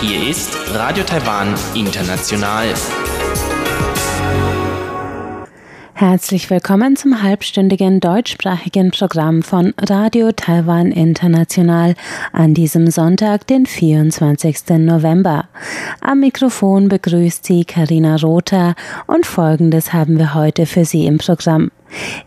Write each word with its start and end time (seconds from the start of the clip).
Hier 0.00 0.28
ist 0.30 0.56
Radio 0.72 1.04
Taiwan 1.04 1.54
International. 1.74 2.74
Herzlich 5.98 6.50
willkommen 6.50 6.94
zum 6.94 7.22
halbstündigen 7.22 8.00
deutschsprachigen 8.00 8.90
Programm 8.90 9.42
von 9.42 9.72
Radio 9.80 10.30
Taiwan 10.30 10.92
International 10.92 11.94
an 12.34 12.52
diesem 12.52 12.90
Sonntag, 12.90 13.46
den 13.46 13.64
24. 13.64 14.76
November. 14.80 15.48
Am 16.02 16.20
Mikrofon 16.20 16.90
begrüßt 16.90 17.46
Sie 17.46 17.64
Karina 17.64 18.16
Rother 18.16 18.74
und 19.06 19.24
Folgendes 19.24 19.94
haben 19.94 20.18
wir 20.18 20.34
heute 20.34 20.66
für 20.66 20.84
Sie 20.84 21.06
im 21.06 21.16
Programm. 21.16 21.70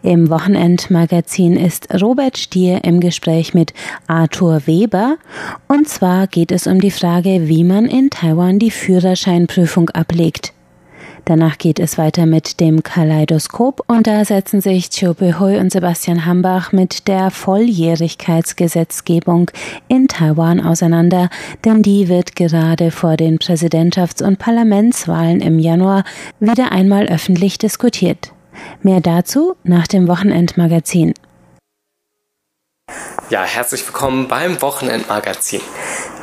Im 0.02 0.32
Wochenendmagazin 0.32 1.56
ist 1.56 1.94
Robert 2.02 2.40
Stier 2.40 2.84
im 2.84 3.00
Gespräch 3.00 3.54
mit 3.54 3.76
Arthur 4.08 4.66
Weber 4.66 5.18
und 5.68 5.88
zwar 5.88 6.26
geht 6.26 6.52
es 6.52 6.66
um 6.66 6.82
die 6.82 6.90
Frage, 6.90 7.48
wie 7.48 7.64
man 7.64 7.86
in 7.86 8.10
Taiwan 8.10 8.58
die 8.58 8.72
Führerscheinprüfung 8.72 9.92
ablegt. 9.92 10.54
Danach 11.26 11.58
geht 11.58 11.80
es 11.80 11.98
weiter 11.98 12.26
mit 12.26 12.60
dem 12.60 12.84
Kaleidoskop 12.84 13.84
und 13.88 14.08
da 14.08 14.26
setzen 14.26 14.60
sich 14.62 14.90
Chiope 14.90 15.40
Hui 15.40 15.58
und 15.58 15.72
Sebastian 15.72 16.26
Hambach 16.26 16.72
mit 16.72 17.08
der 17.08 17.32
Volljährigkeitsgesetzgebung 17.32 19.52
in 19.88 20.08
Taiwan 20.08 20.60
auseinander, 20.60 21.30
denn 21.66 21.84
die 21.84 22.08
wird 22.08 22.36
gerade 22.36 22.92
vor 22.92 23.18
den 23.18 23.38
Präsidentschafts- 23.38 24.24
und 24.24 24.40
Parlamentswahlen 24.40 25.42
im 25.42 25.60
Januar 25.60 26.04
wieder 26.40 26.72
einmal 26.72 27.08
öffentlich 27.08 27.58
diskutiert. 27.58 28.32
Mehr 28.82 29.02
dazu 29.02 29.56
nach 29.64 29.88
dem 29.88 30.08
Wochenendmagazin. 30.08 31.14
Ja, 33.30 33.44
herzlich 33.44 33.86
willkommen 33.86 34.28
beim 34.28 34.62
Wochenendmagazin. 34.62 35.62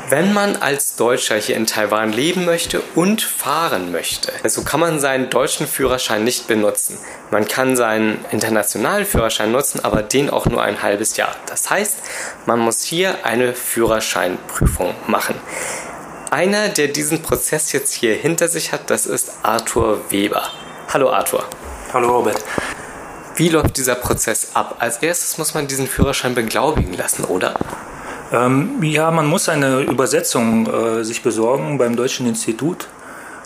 Wenn 0.09 0.33
man 0.33 0.55
als 0.55 0.95
Deutscher 0.95 1.35
hier 1.35 1.57
in 1.57 1.67
Taiwan 1.67 2.13
leben 2.13 2.45
möchte 2.45 2.81
und 2.95 3.23
fahren 3.23 3.91
möchte, 3.91 4.31
so 4.45 4.63
kann 4.63 4.79
man 4.79 5.01
seinen 5.01 5.31
deutschen 5.31 5.67
Führerschein 5.67 6.23
nicht 6.23 6.47
benutzen. 6.47 6.97
Man 7.33 7.49
kann 7.49 7.75
seinen 7.75 8.25
internationalen 8.31 9.05
Führerschein 9.05 9.51
nutzen, 9.51 9.85
aber 9.85 10.05
den 10.05 10.31
auch 10.31 10.47
nur 10.47 10.63
ein 10.63 10.81
halbes 10.81 11.17
Jahr. 11.17 11.35
Das 11.47 11.71
heißt, 11.71 11.99
man 12.47 12.61
muss 12.61 12.85
hier 12.85 13.25
eine 13.25 13.53
Führerscheinprüfung 13.53 14.95
machen. 15.09 15.35
Einer, 16.31 16.69
der 16.69 16.87
diesen 16.87 17.23
Prozess 17.23 17.73
jetzt 17.73 17.93
hier 17.93 18.15
hinter 18.15 18.47
sich 18.47 18.71
hat, 18.71 18.91
das 18.91 19.07
ist 19.07 19.33
Arthur 19.43 20.09
Weber. 20.11 20.53
Hallo 20.93 21.11
Arthur. 21.11 21.45
Hallo 21.93 22.19
Robert. 22.19 22.45
Wie 23.35 23.49
läuft 23.49 23.77
dieser 23.77 23.97
Prozess 23.97 24.51
ab? 24.55 24.77
Als 24.79 24.99
erstes 24.99 25.37
muss 25.37 25.55
man 25.55 25.67
diesen 25.67 25.89
Führerschein 25.89 26.37
beglaubigen 26.37 26.93
lassen, 26.93 27.25
oder? 27.25 27.59
Ähm, 28.33 28.83
ja, 28.83 29.11
man 29.11 29.27
muss 29.27 29.49
eine 29.49 29.81
Übersetzung 29.81 30.67
äh, 30.67 31.05
sich 31.05 31.23
besorgen 31.23 31.79
beim 31.79 31.97
Deutschen 31.97 32.27
Institut. 32.27 32.89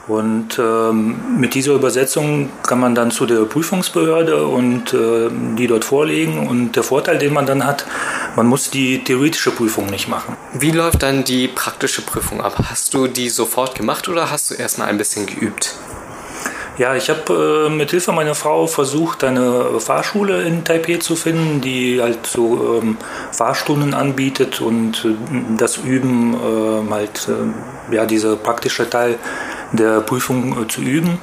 Und 0.09 0.59
ähm, 0.59 1.39
mit 1.39 1.55
dieser 1.55 1.75
Übersetzung 1.75 2.51
kann 2.67 2.81
man 2.81 2.97
dann 2.97 3.13
zu 3.13 3.27
der 3.27 3.45
Prüfungsbehörde 3.45 4.45
und 4.45 4.93
äh, 4.93 5.29
die 5.57 5.69
dort 5.69 5.85
vorlegen. 5.85 6.49
Und 6.49 6.75
der 6.75 6.83
Vorteil, 6.83 7.19
den 7.19 7.33
man 7.33 7.47
dann 7.47 7.65
hat, 7.65 7.87
man 8.35 8.47
muss 8.47 8.71
die 8.71 9.05
theoretische 9.05 9.53
Prüfung 9.53 9.87
nicht 9.87 10.09
machen. 10.09 10.37
Wie 10.53 10.73
läuft 10.73 11.05
dann 11.05 11.23
die 11.23 11.47
praktische 11.47 12.03
Prüfung 12.03 12.41
ab? 12.41 12.57
Hast 12.71 12.93
du 12.95 13.07
die 13.07 13.29
sofort 13.29 13.77
gemacht 13.77 14.09
oder 14.09 14.31
hast 14.31 14.51
du 14.51 14.55
erstmal 14.55 14.89
ein 14.89 14.99
bisschen 14.99 15.27
geübt? 15.27 15.77
Ja, 16.81 16.95
ich 16.95 17.11
habe 17.11 17.67
äh, 17.67 17.69
mit 17.69 17.91
Hilfe 17.91 18.11
meiner 18.11 18.35
Frau 18.35 18.67
versucht, 18.67 19.23
eine 19.23 19.79
Fahrschule 19.81 20.45
in 20.45 20.65
Taipei 20.65 20.97
zu 20.97 21.15
finden, 21.15 21.61
die 21.61 22.01
halt 22.01 22.27
so 22.27 22.81
ähm, 22.81 22.97
Fahrstunden 23.33 23.93
anbietet 23.93 24.63
und 24.63 25.05
äh, 25.05 25.09
das 25.59 25.77
Üben 25.77 26.33
äh, 26.33 26.91
halt, 26.91 27.29
äh, 27.29 27.95
ja, 27.95 28.07
dieser 28.07 28.35
praktische 28.37 28.89
Teil 28.89 29.19
der 29.73 30.01
Prüfung 30.01 30.63
äh, 30.63 30.69
zu 30.69 30.81
üben. 30.81 31.19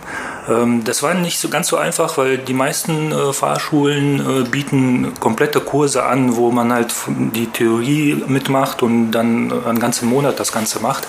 Ähm, 0.48 0.84
das 0.84 1.02
war 1.02 1.16
nicht 1.16 1.40
so 1.40 1.50
ganz 1.50 1.70
so 1.70 1.78
einfach, 1.78 2.20
weil 2.20 2.38
die 2.38 2.54
meisten 2.54 3.12
äh, 3.12 3.34
Fahrschulen 3.34 4.52
bieten 4.52 5.16
komplette 5.20 5.60
Kurse 5.60 6.04
an, 6.04 6.36
wo 6.36 6.52
man 6.52 6.72
halt 6.72 6.94
die 7.08 7.48
Theorie 7.48 8.24
mitmacht 8.28 8.84
und 8.84 9.10
dann 9.10 9.52
einen 9.66 9.80
ganzen 9.80 10.08
Monat 10.08 10.40
das 10.40 10.52
Ganze 10.52 10.82
macht. 10.82 11.08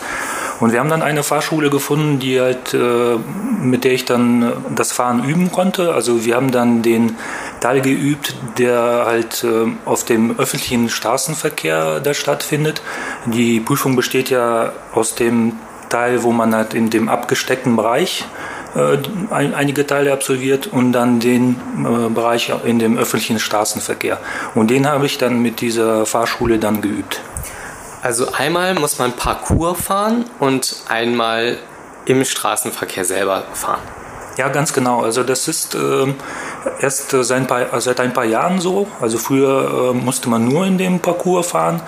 Und 0.61 0.73
wir 0.73 0.81
haben 0.81 0.89
dann 0.89 1.03
eine 1.03 1.23
Fahrschule 1.23 1.71
gefunden, 1.71 2.19
die 2.19 2.41
halt, 2.41 2.75
äh, 2.75 3.17
mit 3.63 3.85
der 3.85 3.93
ich 3.93 4.05
dann 4.05 4.43
äh, 4.43 4.53
das 4.75 4.93
Fahren 4.93 5.25
üben 5.25 5.53
konnte. 5.53 5.95
Also 5.95 6.25
wir 6.25 6.35
haben 6.35 6.51
dann 6.51 6.83
den 6.83 7.17
Teil 7.61 7.81
geübt, 7.81 8.35
der 8.59 9.05
halt 9.07 9.45
äh, 9.45 9.71
auf 9.85 10.05
dem 10.05 10.39
öffentlichen 10.39 10.89
Straßenverkehr 10.89 12.01
da 12.01 12.13
stattfindet. 12.13 12.83
Die 13.27 13.61
Prüfung 13.61 13.95
besteht 13.95 14.31
ja 14.31 14.73
aus 14.93 15.15
dem 15.15 15.53
Teil, 15.89 16.23
wo 16.25 16.33
man 16.33 16.55
halt 16.55 16.75
in 16.75 16.91
dem 16.91 17.09
abgesteckten 17.09 17.77
Bereich 17.77 18.25
einige 19.31 19.87
Teile 19.87 20.13
absolviert 20.13 20.67
und 20.67 20.93
dann 20.93 21.19
den 21.19 21.57
Bereich 22.15 22.53
in 22.65 22.79
dem 22.79 22.99
öffentlichen 22.99 23.39
Straßenverkehr. 23.39 24.19
Und 24.55 24.71
den 24.71 24.87
habe 24.87 25.07
ich 25.07 25.17
dann 25.17 25.41
mit 25.41 25.63
dieser 25.63 26.05
Fahrschule 26.05 26.59
dann 26.59 26.83
geübt. 26.83 27.23
Also 28.09 28.33
einmal 28.33 28.73
muss 28.73 28.99
man 28.99 29.13
Parcours 29.13 29.83
fahren 29.83 30.25
und 30.41 30.77
einmal 30.89 31.59
im 32.07 32.25
Straßenverkehr 32.25 33.05
selber 33.05 33.43
fahren. 33.53 33.83
Ja, 34.39 34.49
ganz 34.49 34.73
genau. 34.73 35.03
Also 35.03 35.25
das 35.25 35.47
ist 35.47 35.75
äh, 35.75 36.15
erst 36.81 37.13
äh, 37.13 37.23
seit 37.23 37.41
ein, 37.41 37.47
paar, 37.47 37.79
seit 37.83 38.01
ein 38.01 38.15
paar 38.15 38.25
Jahren 38.25 38.61
so. 38.61 38.87
Also 39.03 39.19
früher 39.19 39.91
äh, 39.91 39.93
musste 39.93 40.31
man 40.31 40.49
nur 40.49 40.65
in 40.65 40.79
dem 40.79 41.01
Parcours 41.01 41.49
fahren. 41.49 41.83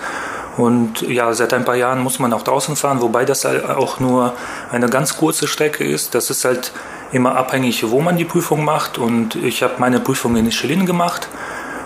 Und 0.57 1.01
ja, 1.01 1.33
seit 1.33 1.55
ein 1.55 1.65
paar 1.65 1.75
Jahren 1.75 2.01
muss 2.01 2.19
man 2.19 2.33
auch 2.33 2.43
draußen 2.43 2.75
fahren, 2.75 3.01
wobei 3.01 3.25
das 3.25 3.43
auch 3.43 3.99
nur 3.99 4.33
eine 4.71 4.89
ganz 4.89 5.17
kurze 5.17 5.47
Strecke 5.47 5.83
ist. 5.83 6.13
Das 6.13 6.29
ist 6.29 6.45
halt 6.45 6.71
immer 7.11 7.35
abhängig, 7.35 7.89
wo 7.89 7.99
man 7.99 8.15
die 8.17 8.25
Prüfung 8.25 8.63
macht. 8.63 8.99
Und 8.99 9.33
ich 9.37 9.63
habe 9.63 9.73
meine 9.79 9.99
Prüfung 9.99 10.35
in 10.35 10.45
Michelin 10.45 10.85
gemacht. 10.85 11.29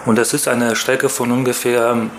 Und 0.06 0.20
das 0.20 0.34
ist 0.34 0.48
eine 0.48 0.76
Strecke 0.76 1.10
von 1.10 1.32
ungefähr 1.32 1.92
ähm, 1.92 2.12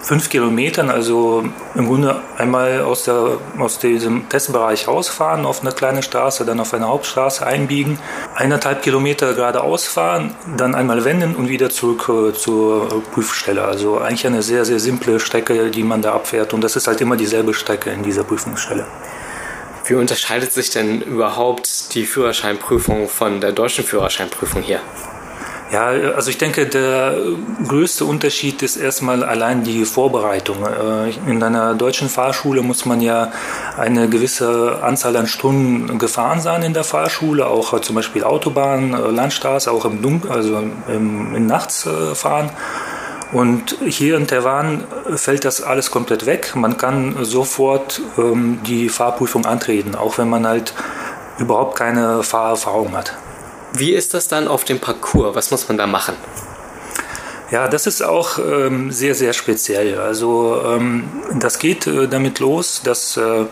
fünf 0.00 0.30
Kilometern, 0.30 0.88
also 0.88 1.44
im 1.74 1.86
Grunde 1.86 2.22
einmal 2.38 2.80
aus, 2.80 3.04
der, 3.04 3.38
aus 3.58 3.78
diesem 3.78 4.28
Testbereich 4.30 4.88
rausfahren 4.88 5.44
auf 5.44 5.60
eine 5.60 5.72
kleine 5.72 6.02
Straße, 6.02 6.46
dann 6.46 6.58
auf 6.58 6.72
eine 6.72 6.88
Hauptstraße 6.88 7.46
einbiegen, 7.46 7.98
eineinhalb 8.34 8.82
Kilometer 8.82 9.34
geradeaus 9.34 9.86
fahren, 9.86 10.34
dann 10.56 10.74
einmal 10.74 11.04
wenden 11.04 11.36
und 11.36 11.48
wieder 11.48 11.68
zurück 11.68 12.08
äh, 12.08 12.32
zur 12.32 13.02
Prüfstelle. 13.12 13.62
Also 13.62 13.98
eigentlich 13.98 14.26
eine 14.26 14.42
sehr, 14.42 14.64
sehr 14.64 14.80
simple 14.80 15.20
Strecke, 15.20 15.70
die 15.70 15.82
man 15.82 16.00
da 16.00 16.14
abfährt. 16.14 16.54
Und 16.54 16.62
das 16.62 16.76
ist 16.76 16.86
halt 16.86 17.00
immer 17.02 17.16
dieselbe 17.16 17.52
Strecke 17.52 17.90
in 17.90 18.02
dieser 18.02 18.24
Prüfungsstelle. 18.24 18.86
Wie 19.86 19.94
unterscheidet 19.94 20.50
sich 20.50 20.70
denn 20.70 21.02
überhaupt 21.02 21.94
die 21.94 22.06
Führerscheinprüfung 22.06 23.06
von 23.06 23.42
der 23.42 23.52
deutschen 23.52 23.84
Führerscheinprüfung 23.84 24.62
hier? 24.62 24.80
Ja, 25.74 25.86
also 25.86 26.30
ich 26.30 26.38
denke, 26.38 26.66
der 26.66 27.16
größte 27.66 28.04
Unterschied 28.04 28.62
ist 28.62 28.76
erstmal 28.76 29.24
allein 29.24 29.64
die 29.64 29.84
Vorbereitung. 29.84 30.58
Äh, 30.64 31.10
in 31.28 31.42
einer 31.42 31.74
deutschen 31.74 32.08
Fahrschule 32.08 32.62
muss 32.62 32.84
man 32.84 33.00
ja 33.00 33.32
eine 33.76 34.08
gewisse 34.08 34.78
Anzahl 34.84 35.16
an 35.16 35.26
Stunden 35.26 35.98
gefahren 35.98 36.40
sein 36.40 36.62
in 36.62 36.74
der 36.74 36.84
Fahrschule, 36.84 37.48
auch 37.48 37.80
zum 37.80 37.96
Beispiel 37.96 38.22
Autobahn, 38.22 38.94
äh, 38.94 39.10
Landstraße, 39.10 39.72
auch 39.72 39.84
im 39.84 40.00
Dunkel, 40.00 40.30
also 40.30 40.58
im, 40.86 41.34
im 41.34 41.46
Nachts 41.48 41.86
äh, 41.86 42.14
fahren. 42.14 42.50
Und 43.32 43.76
hier 43.84 44.16
in 44.16 44.28
Taiwan 44.28 44.84
fällt 45.16 45.44
das 45.44 45.60
alles 45.60 45.90
komplett 45.90 46.24
weg. 46.24 46.54
Man 46.54 46.76
kann 46.76 47.16
sofort 47.24 48.00
ähm, 48.16 48.60
die 48.64 48.88
Fahrprüfung 48.88 49.44
antreten, 49.44 49.96
auch 49.96 50.18
wenn 50.18 50.30
man 50.30 50.46
halt 50.46 50.72
überhaupt 51.40 51.76
keine 51.76 52.22
Fahrerfahrung 52.22 52.96
hat. 52.96 53.16
Wie 53.74 53.92
ist 53.92 54.14
das 54.14 54.28
dann 54.28 54.46
auf 54.46 54.64
dem 54.64 54.78
Parcours? 54.78 55.34
Was 55.34 55.50
muss 55.50 55.68
man 55.68 55.76
da 55.76 55.86
machen? 55.86 56.14
Ja, 57.50 57.68
das 57.68 57.86
ist 57.86 58.02
auch 58.02 58.38
ähm, 58.38 58.90
sehr, 58.90 59.14
sehr 59.14 59.32
speziell. 59.32 59.98
Also 59.98 60.62
ähm, 60.64 61.04
das 61.38 61.58
geht 61.58 61.86
äh, 61.86 62.08
damit 62.08 62.38
los, 62.38 62.82
dass 62.82 63.16
äh, 63.16 63.44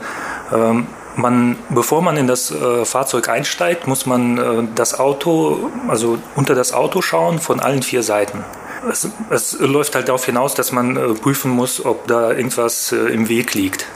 ähm, 0.53 0.87
man, 1.17 1.57
bevor 1.69 2.03
man 2.03 2.17
in 2.17 2.27
das 2.27 2.51
äh, 2.51 2.85
Fahrzeug 2.85 3.29
einsteigt, 3.29 3.87
muss 3.87 4.07
man 4.07 4.39
äh, 4.39 4.69
das 4.75 4.99
Auto, 4.99 5.71
also 5.89 6.19
unter 6.37 6.55
das 6.55 6.73
Auto 6.73 7.03
schauen 7.03 7.39
von 7.39 7.61
allen 7.61 7.83
vier 7.83 8.03
Seiten. 8.03 8.45
Es, 8.91 9.09
es 9.31 9.59
läuft 9.61 9.95
halt 9.95 10.09
darauf 10.09 10.25
hinaus, 10.25 10.55
dass 10.55 10.73
man 10.73 10.97
äh, 10.97 11.15
prüfen 11.15 11.51
muss, 11.51 11.85
ob 11.85 12.07
da 12.07 12.33
irgendwas 12.33 12.93
äh, 12.93 12.97
im 12.97 13.29
Weg 13.29 13.55
liegt. 13.55 13.87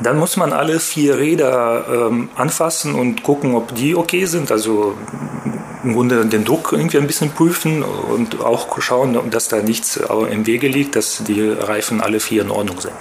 Dann 0.00 0.18
muss 0.18 0.36
man 0.36 0.52
alle 0.52 0.78
vier 0.78 1.18
Räder 1.18 1.86
ähm, 1.88 2.28
anfassen 2.36 2.94
und 2.94 3.22
gucken, 3.22 3.54
ob 3.54 3.74
die 3.74 3.96
okay 3.96 4.26
sind. 4.26 4.52
Also 4.52 4.94
im 5.86 5.94
Grunde 5.94 6.26
den 6.26 6.44
Druck 6.44 6.72
irgendwie 6.72 6.98
ein 6.98 7.06
bisschen 7.06 7.30
prüfen 7.30 7.82
und 7.82 8.40
auch 8.40 8.80
schauen, 8.82 9.30
dass 9.30 9.48
da 9.48 9.62
nichts 9.62 9.96
im 9.96 10.46
Wege 10.46 10.68
liegt, 10.68 10.96
dass 10.96 11.22
die 11.24 11.48
Reifen 11.48 12.00
alle 12.00 12.18
vier 12.20 12.42
in 12.42 12.50
Ordnung 12.50 12.80
sind. 12.80 12.94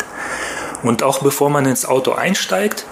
Und 0.83 1.01
auch 1.01 1.19
bevor 1.23 1.49
man 1.49 1.65
ins 1.65 1.85
Auto 1.85 2.11
einsteigt, 2.11 2.85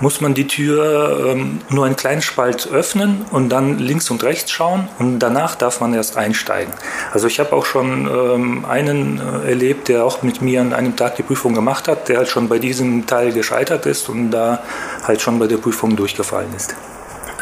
muss 0.00 0.20
man 0.20 0.34
die 0.34 0.48
Tür 0.48 1.32
ähm, 1.32 1.60
nur 1.68 1.86
einen 1.86 1.96
kleinen 1.96 2.22
Spalt 2.22 2.68
öffnen 2.72 3.24
und 3.30 3.50
dann 3.50 3.78
links 3.78 4.10
und 4.10 4.24
rechts 4.24 4.50
schauen 4.50 4.88
und 4.98 5.20
danach 5.20 5.54
darf 5.54 5.80
man 5.80 5.94
erst 5.94 6.16
einsteigen. 6.16 6.72
Also 7.12 7.28
ich 7.28 7.38
habe 7.38 7.52
auch 7.52 7.64
schon 7.64 8.08
ähm, 8.08 8.64
einen 8.64 9.20
äh, 9.20 9.48
erlebt, 9.48 9.88
der 9.88 10.04
auch 10.04 10.22
mit 10.22 10.42
mir 10.42 10.60
an 10.60 10.72
einem 10.72 10.96
Tag 10.96 11.16
die 11.16 11.22
Prüfung 11.22 11.54
gemacht 11.54 11.86
hat, 11.86 12.08
der 12.08 12.18
halt 12.18 12.28
schon 12.28 12.48
bei 12.48 12.58
diesem 12.58 13.06
Teil 13.06 13.32
gescheitert 13.32 13.86
ist 13.86 14.08
und 14.08 14.32
da 14.32 14.64
halt 15.04 15.20
schon 15.20 15.38
bei 15.38 15.46
der 15.46 15.58
Prüfung 15.58 15.94
durchgefallen 15.94 16.52
ist. 16.56 16.74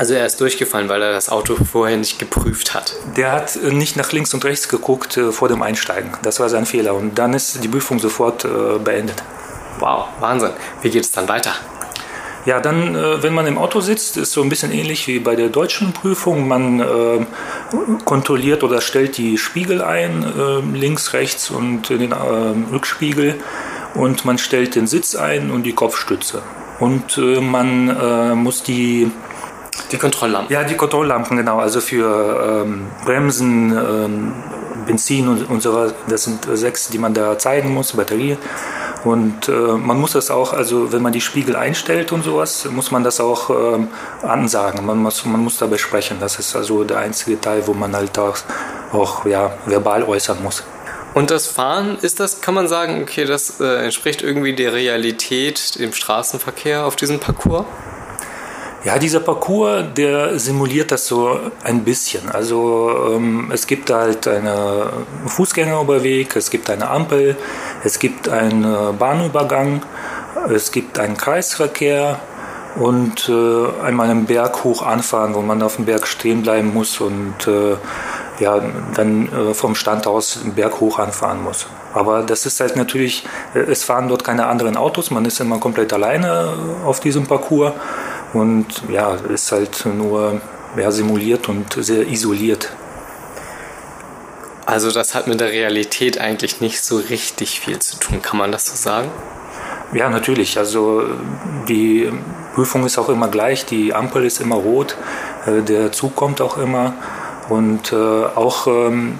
Also 0.00 0.14
er 0.14 0.25
ist 0.25 0.41
durchgefallen, 0.41 0.88
weil 0.88 1.02
er 1.02 1.12
das 1.12 1.29
Auto 1.29 1.56
vorher 1.56 1.99
nicht 1.99 2.19
geprüft 2.19 2.73
hat. 2.73 2.94
Der 3.19 3.32
hat 3.32 3.55
äh, 3.56 3.70
nicht 3.70 3.99
nach 3.99 4.12
links 4.12 4.32
und 4.32 4.43
rechts 4.47 4.70
geguckt 4.70 5.19
äh, 5.19 5.31
vor 5.31 5.49
dem 5.49 5.61
Einsteigen. 5.61 6.12
Das 6.23 6.41
war 6.41 6.49
sein 6.49 6.64
Fehler. 6.64 6.94
Und 6.94 7.19
dann 7.19 7.35
ist 7.35 7.62
die 7.62 7.69
Prüfung 7.69 7.99
sofort 7.99 8.47
äh, 8.47 8.79
beendet. 8.82 9.23
Wow, 9.79 10.06
Wahnsinn. 10.19 10.52
Wie 10.81 10.88
geht 10.88 11.05
es 11.05 11.11
dann 11.11 11.29
weiter? 11.29 11.52
Ja, 12.47 12.61
dann, 12.61 12.94
wenn 13.23 13.35
man 13.35 13.47
im 13.47 13.58
Auto 13.58 13.82
sitzt, 13.82 14.17
ist 14.17 14.32
so 14.32 14.41
ein 14.41 14.49
bisschen 14.49 14.73
ähnlich 14.73 15.06
wie 15.06 15.19
bei 15.19 15.37
der 15.37 15.50
deutschen 15.50 15.93
Prüfung. 15.93 16.49
Man 16.49 16.81
äh, 16.81 17.26
kontrolliert 18.06 18.62
oder 18.62 18.81
stellt 18.81 19.19
die 19.19 19.37
Spiegel 19.37 19.82
ein, 19.82 20.23
äh, 20.23 20.79
links, 20.79 21.12
rechts 21.12 21.50
und 21.50 21.91
den 21.91 22.12
äh, 22.12 22.14
Rückspiegel. 22.73 23.35
Und 23.94 24.25
man 24.25 24.38
stellt 24.38 24.76
den 24.76 24.87
Sitz 24.87 25.14
ein 25.14 25.50
und 25.50 25.64
die 25.64 25.75
Kopfstütze. 25.75 26.41
Und 26.79 27.19
man 27.19 28.38
muss 28.43 28.62
die 28.62 29.11
die 29.93 29.99
Kontrolllampen. 29.99 30.53
Ja, 30.53 30.65
die 30.65 30.77
Kontrolllampen, 30.77 31.37
genau. 31.37 31.59
Also 31.59 31.81
für 31.81 32.63
ähm, 32.65 32.87
Bremsen, 33.05 33.73
ähm, 33.73 34.33
Benzin 34.87 35.29
und, 35.29 35.49
und 35.51 35.63
so 35.63 35.75
weiter. 35.75 35.95
Das 36.09 36.25
sind 36.25 36.47
sechs, 36.53 36.89
die 36.89 36.99
man 36.99 37.15
da 37.15 37.39
zeigen 37.39 37.73
muss, 37.73 37.93
Batterie. 37.93 38.37
Und 39.05 39.49
äh, 39.49 39.53
man 39.53 39.99
muss 39.99 40.13
das 40.13 40.31
auch, 40.31 40.53
also 40.53 40.93
wenn 40.93 41.03
man 41.03 41.13
die 41.13 41.21
Spiegel 41.21 41.57
einstellt 41.57 42.13
und 42.13 42.23
sowas, 42.23 42.67
muss 42.71 42.91
man 42.91 43.03
das 43.03 43.21
auch 43.21 43.51
ähm, 43.51 43.89
ansagen. 44.23 44.85
Man 44.85 44.99
muss, 44.99 45.25
man 45.25 45.41
muss 45.41 45.59
dabei 45.59 45.79
sprechen. 45.79 46.19
Das 46.21 46.39
ist 46.39 46.55
also 46.55 46.85
der 46.85 46.99
einzige 46.99 47.41
Teil, 47.41 47.67
wo 47.67 47.73
man 47.73 47.95
halt 47.95 48.19
auch, 48.19 48.37
auch 48.93 49.25
ja, 49.25 49.53
verbal 49.67 50.03
äußern 50.03 50.43
muss. 50.43 50.65
Und 51.13 51.31
das 51.31 51.49
Fahren, 51.49 51.99
ist 52.01 52.21
das, 52.21 52.41
kann 52.41 52.55
man 52.55 52.69
sagen, 52.69 53.03
okay, 53.03 53.25
das 53.25 53.59
äh, 53.59 53.85
entspricht 53.85 54.23
irgendwie 54.23 54.55
der 54.55 54.73
Realität 54.73 55.77
im 55.77 55.93
Straßenverkehr 55.93 56.87
auf 56.87 56.95
diesem 56.95 57.19
Parcours? 57.19 57.65
Ja, 58.82 58.99
dieser 58.99 59.21
Parcours, 59.21 59.85
der 59.94 60.38
simuliert 60.38 60.91
das 60.91 61.06
so 61.06 61.38
ein 61.65 61.85
bisschen. 61.85 62.31
Also 62.31 63.12
ähm, 63.15 63.50
es 63.53 63.67
gibt 63.67 63.91
halt 63.91 64.27
einen 64.27 64.88
Fußgängerüberweg, 65.27 66.35
es 66.35 66.49
gibt 66.49 66.71
eine 66.71 66.88
Ampel, 66.88 67.37
es 67.85 67.99
gibt 67.99 68.31
einen 68.31 68.97
Bahnübergang, 68.99 69.82
es 70.49 70.73
gibt 70.73 70.99
einen 70.99 71.19
Kreisverkehr 71.19 72.21
und 72.77 73.29
äh, 73.29 73.85
einmal 73.85 74.09
einen 74.09 74.25
Berg 74.25 74.65
hoch 74.65 74.83
anfahren, 74.83 75.35
wo 75.35 75.43
man 75.43 75.62
auf 75.62 75.76
dem 75.76 75.85
Berg 75.85 76.06
stehen 76.06 76.43
bleiben 76.43 76.73
muss 76.73 77.00
und 77.00 77.47
äh, 77.47 77.76
ja, 78.38 78.61
dann 78.94 79.29
äh, 79.29 79.55
vom 79.55 79.75
Stand 79.75 80.06
aus 80.06 80.41
den 80.43 80.55
Berg 80.55 80.81
hoch 80.81 80.99
anfahren 80.99 81.43
muss. 81.43 81.67
Aber 81.93 82.23
das 82.23 82.47
ist 82.47 82.61
halt 82.61 82.76
natürlich, 82.76 83.26
äh, 83.55 83.59
es 83.59 83.85
fahren 83.85 84.09
dort 84.09 84.25
keine 84.25 84.47
anderen 84.47 84.76
Autos, 84.76 85.11
man 85.11 85.25
ist 85.25 85.41
immer 85.41 85.59
komplett 85.59 85.93
alleine 85.93 86.55
auf 86.87 87.00
diesem 87.00 87.26
Parcours. 87.26 87.73
Und 88.32 88.67
ja, 88.88 89.15
ist 89.15 89.50
halt 89.53 89.87
nur 89.87 90.41
ja, 90.77 90.91
simuliert 90.91 91.49
und 91.49 91.73
sehr 91.82 92.06
isoliert. 92.06 92.71
Also 94.67 94.93
das 94.93 95.15
hat 95.15 95.27
mit 95.27 95.41
der 95.41 95.49
Realität 95.50 96.21
eigentlich 96.21 96.61
nicht 96.61 96.81
so 96.81 96.99
richtig 96.99 97.61
viel 97.61 97.81
zu 97.81 97.99
tun, 97.99 98.23
kann 98.23 98.38
man 98.38 98.53
das 98.53 98.67
so 98.67 98.77
sagen? 98.77 99.11
Ja, 99.93 100.09
natürlich. 100.09 100.59
Also 100.59 101.03
die 101.69 102.09
Prüfung 102.55 102.87
ist 102.87 102.97
auch 102.99 103.09
immer 103.09 103.29
gleich, 103.29 103.67
die 103.67 103.93
Ampel 103.93 104.25
ist 104.25 104.41
immer 104.41 104.56
rot, 104.56 104.97
äh, 105.47 105.62
der 105.62 105.91
Zug 105.91 106.15
kommt 106.15 106.41
auch 106.41 106.56
immer 106.56 106.94
und 107.49 107.93
äh, 107.93 107.97
auch 107.97 108.69
ähm, 108.69 109.19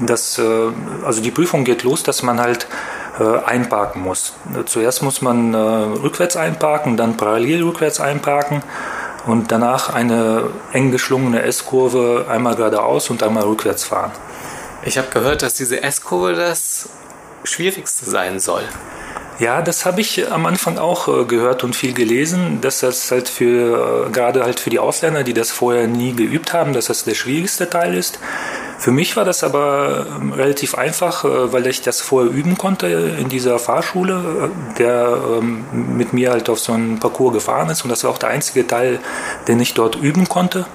das, 0.00 0.38
äh, 0.38 0.68
also 1.04 1.20
die 1.20 1.30
Prüfung 1.30 1.64
geht 1.64 1.82
los, 1.82 2.02
dass 2.02 2.22
man 2.22 2.40
halt 2.40 2.66
einparken 3.24 4.02
muss. 4.02 4.34
Zuerst 4.66 5.02
muss 5.02 5.22
man 5.22 5.54
äh, 5.54 5.56
rückwärts 5.56 6.36
einparken, 6.36 6.96
dann 6.96 7.16
parallel 7.16 7.64
rückwärts 7.64 8.00
einparken 8.00 8.62
und 9.26 9.52
danach 9.52 9.92
eine 9.92 10.44
eng 10.72 10.90
geschlungene 10.90 11.42
S-Kurve 11.42 12.26
einmal 12.28 12.56
geradeaus 12.56 13.10
und 13.10 13.22
einmal 13.22 13.44
rückwärts 13.44 13.84
fahren. 13.84 14.12
Ich 14.82 14.96
habe 14.96 15.08
gehört, 15.12 15.42
dass 15.42 15.54
diese 15.54 15.82
S-Kurve 15.82 16.34
das 16.34 16.88
Schwierigste 17.44 18.08
sein 18.08 18.40
soll. 18.40 18.62
Ja, 19.40 19.62
das 19.62 19.86
habe 19.86 20.02
ich 20.02 20.30
am 20.30 20.44
Anfang 20.44 20.76
auch 20.76 21.08
äh, 21.08 21.24
gehört 21.24 21.64
und 21.64 21.74
viel 21.74 21.94
gelesen, 21.94 22.60
dass 22.60 22.80
das 22.80 23.10
halt 23.10 23.30
für 23.30 24.10
gerade 24.12 24.44
halt 24.44 24.60
für 24.60 24.68
die 24.68 24.78
Ausländer, 24.78 25.24
die 25.24 25.32
das 25.32 25.50
vorher 25.50 25.86
nie 25.86 26.12
geübt 26.12 26.52
haben, 26.52 26.74
dass 26.74 26.86
das 26.86 27.04
der 27.04 27.14
schwierigste 27.14 27.70
Teil 27.70 27.94
ist. 27.94 28.18
Für 28.78 28.90
mich 28.90 29.16
war 29.16 29.24
das 29.24 29.42
aber 29.42 30.06
ähm, 30.14 30.32
relativ 30.34 30.74
einfach, 30.74 31.24
äh, 31.24 31.52
weil 31.54 31.66
ich 31.66 31.80
das 31.80 32.02
vorher 32.02 32.30
üben 32.30 32.58
konnte 32.58 32.86
in 32.86 33.30
dieser 33.30 33.58
Fahrschule, 33.58 34.50
äh, 34.50 34.78
der 34.78 35.18
ähm, 35.38 35.64
mit 35.96 36.12
mir 36.12 36.32
halt 36.32 36.50
auf 36.50 36.60
so 36.60 36.74
einen 36.74 37.00
Parcours 37.00 37.32
gefahren 37.32 37.70
ist. 37.70 37.82
Und 37.82 37.88
das 37.88 38.04
war 38.04 38.10
auch 38.10 38.18
der 38.18 38.28
einzige 38.28 38.66
Teil, 38.66 38.98
den 39.48 39.58
ich 39.58 39.72
dort 39.72 39.96
üben 39.96 40.28
konnte. 40.28 40.66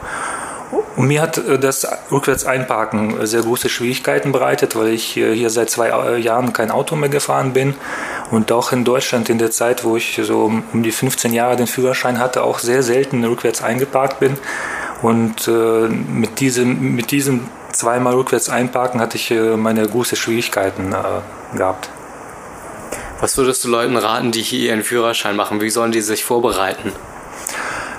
Und 0.95 1.07
mir 1.07 1.21
hat 1.21 1.37
äh, 1.37 1.59
das 1.59 1.87
Rückwärts-Einparken 2.11 3.27
sehr 3.27 3.41
große 3.41 3.69
Schwierigkeiten 3.69 4.31
bereitet, 4.31 4.75
weil 4.75 4.87
ich 4.87 5.05
hier 5.05 5.49
seit 5.51 5.69
zwei 5.69 6.17
Jahren 6.17 6.53
kein 6.53 6.71
Auto 6.71 6.95
mehr 6.95 7.09
gefahren 7.09 7.53
bin 7.53 7.75
und 8.31 8.51
auch 8.51 8.71
in 8.71 8.83
Deutschland 8.83 9.29
in 9.29 9.37
der 9.37 9.51
Zeit, 9.51 9.83
wo 9.83 9.97
ich 9.97 10.19
so 10.23 10.51
um 10.73 10.83
die 10.83 10.91
15 10.91 11.33
Jahre 11.33 11.55
den 11.55 11.67
Führerschein 11.67 12.19
hatte, 12.19 12.43
auch 12.43 12.59
sehr 12.59 12.83
selten 12.83 13.23
rückwärts 13.23 13.61
eingeparkt 13.61 14.19
bin. 14.19 14.37
Und 15.01 15.47
mit 15.47 16.39
diesem, 16.39 16.95
mit 16.95 17.11
diesem 17.11 17.49
zweimal 17.75 18.15
rückwärts 18.15 18.49
einparken 18.49 18.99
hatte 18.99 19.17
ich 19.17 19.29
äh, 19.31 19.57
meine 19.57 19.87
große 19.87 20.15
Schwierigkeiten 20.15 20.93
äh, 20.93 21.57
gehabt. 21.57 21.89
Was 23.19 23.37
würdest 23.37 23.63
du 23.63 23.69
Leuten 23.69 23.97
raten, 23.97 24.31
die 24.31 24.41
hier 24.41 24.69
ihren 24.69 24.83
Führerschein 24.83 25.35
machen? 25.35 25.61
Wie 25.61 25.69
sollen 25.69 25.91
die 25.91 26.01
sich 26.01 26.23
vorbereiten? 26.23 26.91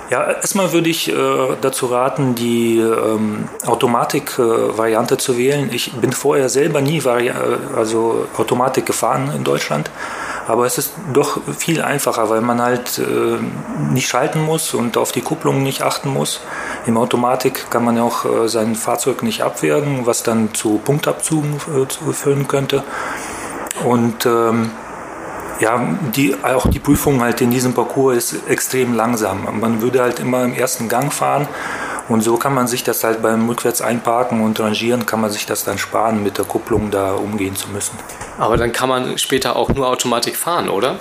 Ja, 0.09 0.31
erstmal 0.31 0.71
würde 0.71 0.89
ich 0.89 1.09
äh, 1.09 1.13
dazu 1.59 1.87
raten, 1.87 2.33
die 2.33 2.79
ähm, 2.79 3.49
Automatik-Variante 3.65 5.15
äh, 5.15 5.17
zu 5.17 5.37
wählen. 5.37 5.69
Ich 5.73 5.91
bin 5.93 6.13
vorher 6.13 6.47
selber 6.47 6.79
nie 6.79 7.03
Vari 7.03 7.29
also 7.75 8.25
Automatik 8.37 8.85
gefahren 8.85 9.31
in 9.35 9.43
Deutschland. 9.43 9.89
Aber 10.47 10.65
es 10.65 10.77
ist 10.77 10.93
doch 11.11 11.39
viel 11.57 11.81
einfacher, 11.81 12.29
weil 12.29 12.39
man 12.39 12.61
halt 12.61 12.99
äh, 12.99 13.37
nicht 13.91 14.07
schalten 14.07 14.41
muss 14.41 14.73
und 14.73 14.95
auf 14.95 15.11
die 15.11 15.19
Kupplung 15.19 15.61
nicht 15.61 15.81
achten 15.81 16.09
muss. 16.09 16.39
Im 16.85 16.95
Automatik 16.95 17.69
kann 17.69 17.83
man 17.83 17.97
ja 17.97 18.03
auch 18.03 18.23
äh, 18.23 18.47
sein 18.47 18.75
Fahrzeug 18.75 19.23
nicht 19.23 19.41
abwürgen, 19.41 20.05
was 20.05 20.23
dann 20.23 20.53
zu 20.53 20.79
Punktabzügen 20.85 21.55
äh, 21.55 22.13
führen 22.13 22.47
könnte. 22.47 22.81
Und 23.83 24.25
ähm, 24.25 24.71
ja, 25.59 25.81
die, 26.15 26.35
auch 26.43 26.67
die 26.67 26.79
Prüfung 26.79 27.21
halt 27.21 27.41
in 27.41 27.51
diesem 27.51 27.73
Parcours 27.73 28.33
ist 28.33 28.47
extrem 28.47 28.93
langsam. 28.93 29.59
Man 29.59 29.81
würde 29.81 30.01
halt 30.01 30.19
immer 30.19 30.43
im 30.43 30.53
ersten 30.53 30.87
Gang 30.89 31.11
fahren 31.11 31.47
und 32.09 32.21
so 32.21 32.37
kann 32.37 32.53
man 32.53 32.67
sich 32.67 32.83
das 32.83 33.03
halt 33.03 33.21
beim 33.21 33.49
rückwärts 33.49 33.81
einparken 33.81 34.41
und 34.41 34.59
rangieren, 34.59 35.05
kann 35.05 35.19
man 35.19 35.29
sich 35.29 35.45
das 35.45 35.63
dann 35.63 35.77
sparen, 35.77 36.23
mit 36.23 36.37
der 36.37 36.45
Kupplung 36.45 36.89
da 36.89 37.13
umgehen 37.13 37.55
zu 37.55 37.69
müssen. 37.69 37.97
Aber 38.37 38.55
dann 38.55 38.71
kann 38.71 38.87
man 38.87 39.17
später 39.17 39.55
auch 39.55 39.69
nur 39.69 39.87
Automatik 39.87 40.37
fahren, 40.37 40.69
oder? 40.69 40.95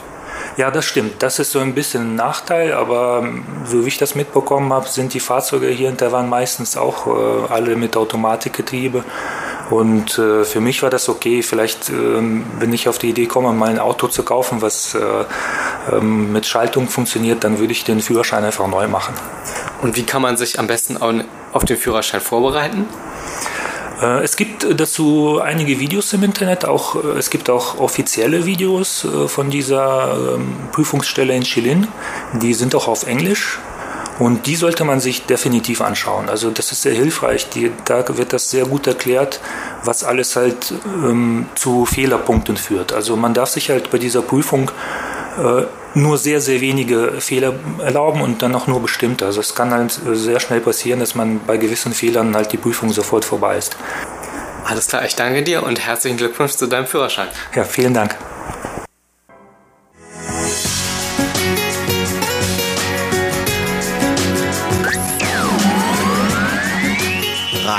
Ja, 0.56 0.70
das 0.70 0.86
stimmt. 0.86 1.22
Das 1.22 1.38
ist 1.38 1.52
so 1.52 1.58
ein 1.58 1.74
bisschen 1.74 2.12
ein 2.12 2.14
Nachteil, 2.16 2.72
aber 2.72 3.20
ähm, 3.22 3.44
so 3.66 3.84
wie 3.84 3.88
ich 3.88 3.98
das 3.98 4.14
mitbekommen 4.14 4.72
habe, 4.72 4.88
sind 4.88 5.12
die 5.12 5.20
Fahrzeuge 5.20 5.68
hier 5.68 5.88
in 5.88 5.96
Taiwan 5.96 6.28
meistens 6.28 6.76
auch 6.76 7.06
äh, 7.06 7.52
alle 7.52 7.76
mit 7.76 7.96
Automatikgetriebe. 7.96 9.04
Und 9.70 10.18
äh, 10.18 10.44
für 10.44 10.60
mich 10.60 10.82
war 10.82 10.90
das 10.90 11.08
okay. 11.08 11.42
Vielleicht, 11.42 11.90
äh, 11.90 11.92
wenn 11.92 12.72
ich 12.72 12.88
auf 12.88 12.98
die 12.98 13.10
Idee 13.10 13.26
komme, 13.26 13.52
mal 13.52 13.70
ein 13.70 13.78
Auto 13.78 14.06
zu 14.06 14.22
kaufen, 14.22 14.62
was 14.62 14.94
äh, 14.94 15.00
ähm, 15.92 16.32
mit 16.32 16.46
Schaltung 16.46 16.88
funktioniert, 16.88 17.42
dann 17.42 17.58
würde 17.58 17.72
ich 17.72 17.84
den 17.84 18.00
Führerschein 18.00 18.44
einfach 18.44 18.68
neu 18.68 18.86
machen. 18.86 19.14
Und 19.82 19.96
wie 19.96 20.04
kann 20.04 20.22
man 20.22 20.36
sich 20.36 20.58
am 20.58 20.66
besten 20.66 20.98
auf 21.52 21.64
den 21.64 21.76
Führerschein 21.76 22.20
vorbereiten? 22.20 22.86
Äh, 24.00 24.22
es 24.22 24.36
gibt 24.36 24.66
dazu 24.78 25.40
einige 25.42 25.80
Videos 25.80 26.12
im 26.12 26.22
Internet, 26.22 26.64
auch, 26.64 26.96
äh, 26.96 27.18
es 27.18 27.30
gibt 27.30 27.50
auch 27.50 27.78
offizielle 27.78 28.46
Videos 28.46 29.04
äh, 29.04 29.28
von 29.28 29.50
dieser 29.50 30.34
ähm, 30.34 30.54
Prüfungsstelle 30.72 31.34
in 31.34 31.42
Chilin. 31.42 31.88
Die 32.34 32.54
sind 32.54 32.74
auch 32.74 32.88
auf 32.88 33.06
Englisch 33.06 33.58
und 34.18 34.46
die 34.46 34.56
sollte 34.56 34.84
man 34.84 35.00
sich 35.00 35.26
definitiv 35.26 35.80
anschauen. 35.80 36.28
Also 36.28 36.50
das 36.50 36.72
ist 36.72 36.82
sehr 36.82 36.94
hilfreich. 36.94 37.50
Die, 37.50 37.70
da 37.84 38.04
wird 38.16 38.32
das 38.32 38.50
sehr 38.50 38.64
gut 38.64 38.86
erklärt, 38.86 39.40
was 39.84 40.04
alles 40.04 40.36
halt 40.36 40.72
ähm, 40.86 41.46
zu 41.54 41.84
Fehlerpunkten 41.84 42.56
führt. 42.56 42.92
Also 42.92 43.16
man 43.16 43.34
darf 43.34 43.50
sich 43.50 43.68
halt 43.70 43.90
bei 43.90 43.98
dieser 43.98 44.22
Prüfung 44.22 44.70
äh, 45.38 45.64
nur 45.94 46.18
sehr, 46.18 46.40
sehr 46.40 46.60
wenige 46.60 47.20
Fehler 47.20 47.54
erlauben 47.82 48.20
und 48.22 48.42
dann 48.42 48.54
auch 48.54 48.66
nur 48.66 48.80
bestimmte. 48.80 49.26
Also 49.26 49.40
es 49.40 49.54
kann 49.54 49.70
halt 49.70 49.98
sehr 50.12 50.40
schnell 50.40 50.60
passieren, 50.60 51.00
dass 51.00 51.14
man 51.14 51.40
bei 51.46 51.56
gewissen 51.56 51.92
Fehlern 51.92 52.34
halt 52.34 52.52
die 52.52 52.58
Prüfung 52.58 52.92
sofort 52.92 53.24
vorbei 53.24 53.56
ist. 53.56 53.76
Alles 54.64 54.88
klar, 54.88 55.04
ich 55.04 55.14
danke 55.14 55.42
dir 55.42 55.62
und 55.62 55.78
herzlichen 55.86 56.16
Glückwunsch 56.16 56.52
zu 56.52 56.66
deinem 56.66 56.86
Führerschein. 56.86 57.28
Ja, 57.54 57.64
vielen 57.64 57.94
Dank. 57.94 58.16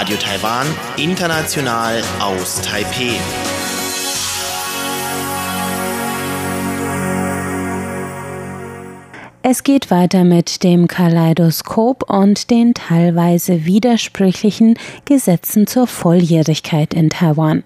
Radio 0.08 0.22
Taiwan, 0.26 0.68
international 0.96 2.02
aus 2.22 2.62
Taipeh. 2.62 3.20
Es 9.44 9.64
geht 9.64 9.92
weiter 9.92 10.24
mit 10.24 10.64
dem 10.64 10.88
Kaleidoskop 10.88 12.10
und 12.10 12.50
den 12.52 12.74
teilweise 12.74 13.66
widersprüchlichen 13.66 14.80
Gesetzen 15.04 15.68
zur 15.68 15.88
Volljährigkeit 15.88 16.94
in 16.94 17.10
Taiwan. 17.10 17.66